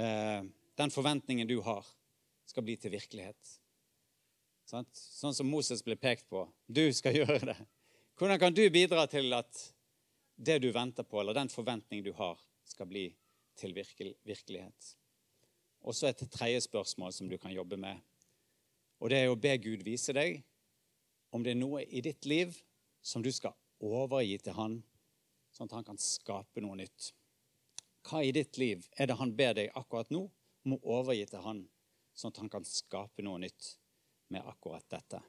eh, 0.00 0.40
den 0.74 0.90
forventningen 0.90 1.48
du 1.48 1.60
har, 1.60 1.84
skal 2.48 2.64
bli 2.64 2.78
til 2.80 2.96
virkelighet? 2.96 3.58
Sånn 4.64 5.34
som 5.36 5.48
Moses 5.48 5.84
ble 5.84 5.96
pekt 6.00 6.28
på. 6.30 6.46
Du 6.66 6.86
skal 6.96 7.16
gjøre 7.20 7.40
det. 7.52 7.58
Hvordan 8.18 8.40
kan 8.40 8.54
du 8.54 8.64
bidra 8.70 9.06
til 9.10 9.32
at 9.36 9.60
det 10.34 10.60
du 10.62 10.70
venter 10.74 11.06
på, 11.06 11.20
eller 11.20 11.36
den 11.36 11.50
forventning 11.50 12.02
du 12.04 12.12
har, 12.16 12.38
skal 12.64 12.88
bli 12.90 13.08
til 13.58 13.74
virkelighet? 13.74 14.94
Og 15.84 15.94
så 15.94 16.08
et 16.08 16.24
tredje 16.32 16.64
spørsmål 16.64 17.12
som 17.12 17.28
du 17.28 17.36
kan 17.38 17.52
jobbe 17.52 17.76
med 17.76 18.00
og 19.04 19.10
det 19.12 19.18
er 19.20 19.30
å 19.30 19.36
be 19.36 19.52
Gud 19.60 19.82
vise 19.84 20.14
deg 20.16 20.38
om 21.34 21.42
det 21.44 21.52
er 21.52 21.60
noe 21.60 21.82
i 21.84 22.00
ditt 22.04 22.24
liv 22.30 22.54
som 23.04 23.20
du 23.20 23.30
skal 23.34 23.52
overgi 23.84 24.38
til 24.40 24.56
Han, 24.56 24.78
sånn 25.52 25.68
at 25.68 25.74
han 25.76 25.84
kan 25.84 26.00
skape 26.00 26.62
noe 26.64 26.78
nytt. 26.78 27.10
Hva 28.08 28.22
i 28.24 28.32
ditt 28.32 28.56
liv 28.60 28.86
er 28.96 29.10
det 29.10 29.18
han 29.18 29.34
ber 29.36 29.56
deg 29.58 29.74
akkurat 29.76 30.08
nå 30.14 30.22
om 30.64 30.76
å 30.76 30.80
overgi 31.00 31.26
til 31.28 31.44
Han, 31.44 31.64
sånn 32.16 32.32
at 32.32 32.40
han 32.40 32.52
kan 32.52 32.64
skape 32.68 33.24
noe 33.26 33.42
nytt 33.42 33.74
med 34.32 34.46
akkurat 34.46 34.86
dette? 34.90 35.20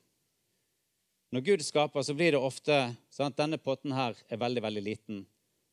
Når 1.35 1.41
Gud 1.41 1.63
skaper, 1.65 2.03
så 2.05 2.13
blir 2.13 2.35
det 2.35 2.39
ofte 2.39 2.75
sånn 3.11 3.33
at 3.33 3.39
denne 3.39 3.59
potten 3.59 3.95
her 3.95 4.15
er 4.29 4.39
veldig, 4.39 4.61
veldig 4.63 4.83
liten. 4.85 5.23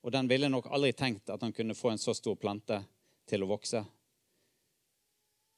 Og 0.02 0.10
den 0.14 0.26
ville 0.30 0.48
nok 0.50 0.66
aldri 0.72 0.90
tenkt 0.96 1.30
at 1.30 1.42
han 1.44 1.54
kunne 1.54 1.76
få 1.78 1.92
en 1.92 2.02
så 2.02 2.14
stor 2.18 2.34
plante 2.40 2.80
til 3.30 3.44
å 3.44 3.50
vokse. 3.52 3.84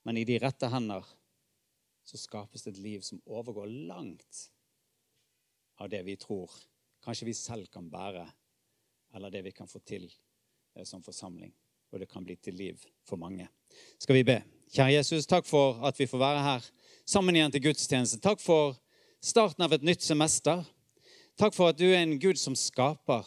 Men 0.05 0.21
i 0.21 0.27
de 0.29 0.37
rette 0.43 0.69
hender 0.69 1.07
så 2.05 2.21
skapes 2.21 2.67
det 2.67 2.75
et 2.75 2.83
liv 2.85 3.05
som 3.07 3.23
overgår 3.25 3.71
langt 3.89 4.43
av 5.81 5.89
det 5.89 6.03
vi 6.05 6.19
tror 6.21 6.53
kanskje 7.05 7.29
vi 7.29 7.35
selv 7.37 7.69
kan 7.73 7.89
bære, 7.91 8.25
eller 9.15 9.31
det 9.31 9.43
vi 9.45 9.53
kan 9.53 9.69
få 9.69 9.79
til 9.85 10.07
eh, 10.75 10.85
som 10.85 11.03
forsamling. 11.03 11.53
Og 11.93 12.01
det 12.01 12.09
kan 12.11 12.25
bli 12.25 12.37
til 12.37 12.57
liv 12.59 12.81
for 13.07 13.21
mange. 13.21 13.47
Skal 14.01 14.19
vi 14.19 14.25
be? 14.27 14.41
Kjære 14.75 14.97
Jesus, 14.97 15.29
takk 15.31 15.47
for 15.47 15.85
at 15.87 15.99
vi 16.01 16.09
får 16.11 16.19
være 16.19 16.43
her 16.43 16.71
sammen 17.09 17.37
igjen 17.37 17.53
til 17.55 17.67
gudstjeneste. 17.69 18.21
Takk 18.25 18.43
for 18.43 18.77
starten 19.25 19.65
av 19.67 19.73
et 19.77 19.85
nytt 19.85 20.05
semester. 20.05 20.65
Takk 21.41 21.57
for 21.57 21.73
at 21.73 21.79
du 21.81 21.87
er 21.91 22.03
en 22.03 22.19
Gud 22.21 22.39
som 22.41 22.57
skaper, 22.59 23.25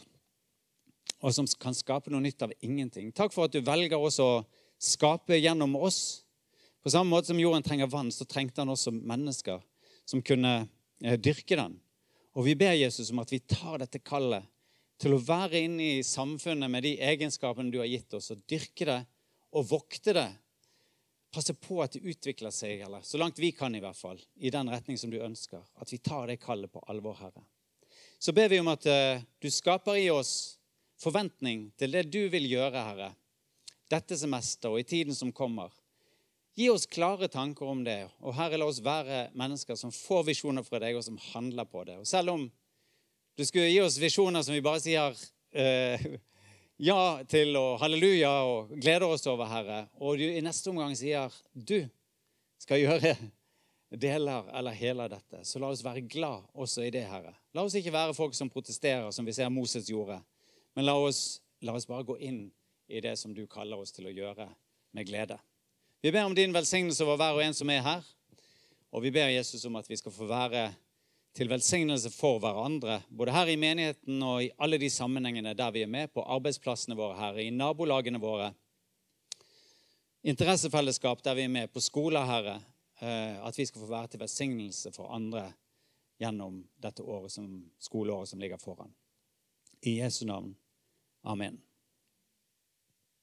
og 1.18 1.34
som 1.34 1.48
kan 1.60 1.76
skape 1.76 2.12
noe 2.14 2.24
nytt 2.24 2.44
av 2.46 2.54
ingenting. 2.62 3.12
Takk 3.16 3.34
for 3.36 3.48
at 3.48 3.56
du 3.56 3.62
velger 3.66 3.98
også 3.98 4.28
å 4.28 4.46
skape 4.78 5.40
gjennom 5.40 5.76
oss 5.76 6.28
på 6.88 6.92
samme 6.94 7.12
måte 7.12 7.28
som 7.28 7.40
jorden 7.42 7.66
trenger 7.66 7.90
vann, 7.92 8.08
så 8.16 8.24
trengte 8.24 8.62
han 8.62 8.72
også 8.72 8.94
mennesker 8.96 9.60
som 10.08 10.22
kunne 10.24 10.54
eh, 11.04 11.18
dyrke 11.20 11.58
den. 11.60 11.74
Og 12.38 12.46
vi 12.46 12.54
ber 12.56 12.78
Jesus 12.78 13.10
om 13.12 13.20
at 13.20 13.34
vi 13.34 13.42
tar 13.44 13.82
dette 13.82 14.00
kallet 14.00 14.46
til 15.02 15.18
å 15.18 15.20
være 15.20 15.66
inne 15.66 15.90
i 15.98 16.06
samfunnet 16.06 16.72
med 16.72 16.86
de 16.86 16.94
egenskapene 17.04 17.74
du 17.74 17.82
har 17.82 17.90
gitt 17.90 18.16
oss, 18.16 18.30
og 18.32 18.46
dyrke 18.48 18.88
det 18.88 19.02
og 19.52 19.68
vokte 19.68 20.16
det. 20.16 20.30
Passe 21.34 21.54
på 21.54 21.82
at 21.84 21.98
det 21.98 22.06
utvikler 22.08 22.54
seg, 22.56 22.82
eller 22.86 23.04
så 23.04 23.20
langt 23.20 23.40
vi 23.40 23.52
kan 23.52 23.76
i 23.76 23.82
hvert 23.84 23.98
fall, 23.98 24.20
i 24.40 24.52
den 24.54 24.70
retning 24.72 24.98
som 24.98 25.12
du 25.12 25.20
ønsker. 25.20 25.64
At 25.82 25.92
vi 25.92 26.00
tar 26.00 26.30
det 26.32 26.40
kallet 26.44 26.72
på 26.72 26.84
alvor, 26.88 27.18
Herre. 27.20 27.44
Så 28.20 28.34
ber 28.34 28.50
vi 28.50 28.60
om 28.62 28.70
at 28.72 28.88
uh, 28.88 29.24
du 29.44 29.50
skaper 29.52 30.00
i 30.00 30.08
oss 30.10 30.58
forventning 31.02 31.68
til 31.78 31.94
det 31.94 32.08
du 32.10 32.24
vil 32.34 32.48
gjøre, 32.50 32.86
Herre, 32.90 33.12
dette 33.92 34.18
semester 34.20 34.74
og 34.74 34.82
i 34.82 34.88
tiden 34.88 35.16
som 35.16 35.34
kommer. 35.36 35.72
Gi 36.58 36.72
oss 36.74 36.88
klare 36.90 37.30
tanker 37.30 37.70
om 37.70 37.84
det. 37.86 38.08
Og 38.26 38.34
Herre, 38.34 38.58
la 38.58 38.66
oss 38.66 38.82
være 38.84 39.28
mennesker 39.38 39.78
som 39.78 39.94
får 39.94 40.26
visjoner 40.32 40.66
fra 40.66 40.82
deg, 40.82 40.98
og 40.98 41.06
som 41.06 41.20
handler 41.30 41.68
på 41.70 41.84
det. 41.86 42.00
Og 42.02 42.08
selv 42.10 42.34
om 42.34 42.48
du 43.38 43.46
skulle 43.46 43.70
gi 43.70 43.82
oss 43.84 44.00
visjoner 44.02 44.42
som 44.42 44.58
vi 44.58 44.64
bare 44.66 44.82
sier 44.82 45.14
eh, 45.54 46.08
ja 46.78 47.24
til 47.30 47.56
og 47.58 47.80
halleluja 47.82 48.32
og 48.46 48.76
gleder 48.78 49.08
oss 49.10 49.26
over, 49.30 49.50
Herre, 49.50 49.80
og 50.00 50.20
du 50.20 50.26
i 50.28 50.44
neste 50.46 50.70
omgang 50.72 50.94
sier 50.98 51.34
du 51.54 51.80
skal 52.62 52.82
gjøre 52.84 53.16
deler 54.04 54.50
eller 54.58 54.76
hele 54.78 55.08
dette, 55.12 55.44
så 55.48 55.62
la 55.62 55.72
oss 55.72 55.84
være 55.86 56.06
glad 56.10 56.46
også 56.54 56.86
i 56.86 56.92
det, 56.94 57.06
Herre. 57.08 57.34
La 57.56 57.64
oss 57.64 57.76
ikke 57.78 57.94
være 57.96 58.16
folk 58.18 58.36
som 58.36 58.52
protesterer, 58.52 59.10
som 59.16 59.26
vi 59.26 59.36
ser 59.36 59.50
Moses 59.54 59.88
gjorde, 59.90 60.20
men 60.76 60.86
la 60.86 60.98
oss, 61.00 61.42
la 61.66 61.76
oss 61.78 61.88
bare 61.90 62.06
gå 62.08 62.18
inn 62.28 62.48
i 62.88 63.02
det 63.04 63.16
som 63.20 63.34
du 63.36 63.46
kaller 63.50 63.80
oss 63.80 63.96
til 63.96 64.08
å 64.08 64.14
gjøre, 64.14 64.48
med 64.96 65.08
glede. 65.08 65.36
Vi 66.02 66.12
ber 66.14 66.26
om 66.26 66.36
din 66.36 66.54
velsignelse 66.56 67.04
over 67.04 67.18
hver 67.20 67.36
og 67.36 67.44
en 67.44 67.56
som 67.58 67.70
er 67.70 67.82
her. 67.84 68.06
Og 68.96 69.04
vi 69.04 69.12
ber 69.12 69.28
Jesus 69.34 69.66
om 69.68 69.76
at 69.76 69.90
vi 69.90 69.98
skal 70.00 70.14
få 70.16 70.28
være 70.30 70.70
til 71.38 71.50
velsignelse 71.52 72.10
for 72.10 72.40
hverandre, 72.42 73.02
både 73.10 73.34
her 73.36 73.52
i 73.52 73.58
menigheten 73.62 74.24
og 74.26 74.42
i 74.44 74.50
alle 74.58 74.80
de 74.82 74.90
sammenhengene 74.90 75.54
der 75.58 75.74
vi 75.76 75.84
er 75.86 75.92
med, 75.92 76.10
på 76.14 76.24
arbeidsplassene 76.26 76.98
våre 76.98 77.18
her, 77.20 77.38
i 77.38 77.52
nabolagene 77.54 78.22
våre. 78.22 78.50
Interessefellesskap 80.28 81.22
der 81.24 81.38
vi 81.38 81.46
er 81.46 81.54
med, 81.54 81.70
på 81.74 81.84
skoler, 81.84 82.26
Herre. 82.26 82.58
Eh, 83.00 83.38
at 83.46 83.58
vi 83.58 83.66
skal 83.70 83.84
få 83.84 83.92
være 83.92 84.10
til 84.12 84.24
velsignelse 84.24 84.92
for 84.96 85.14
andre 85.14 85.52
gjennom 86.18 86.64
dette 86.82 87.06
året 87.06 87.32
som, 87.32 87.52
skoleåret 87.78 88.34
som 88.34 88.42
ligger 88.42 88.58
foran. 88.58 88.90
I 89.86 90.00
Jesu 90.00 90.26
navn. 90.26 90.56
Amen. 91.22 91.62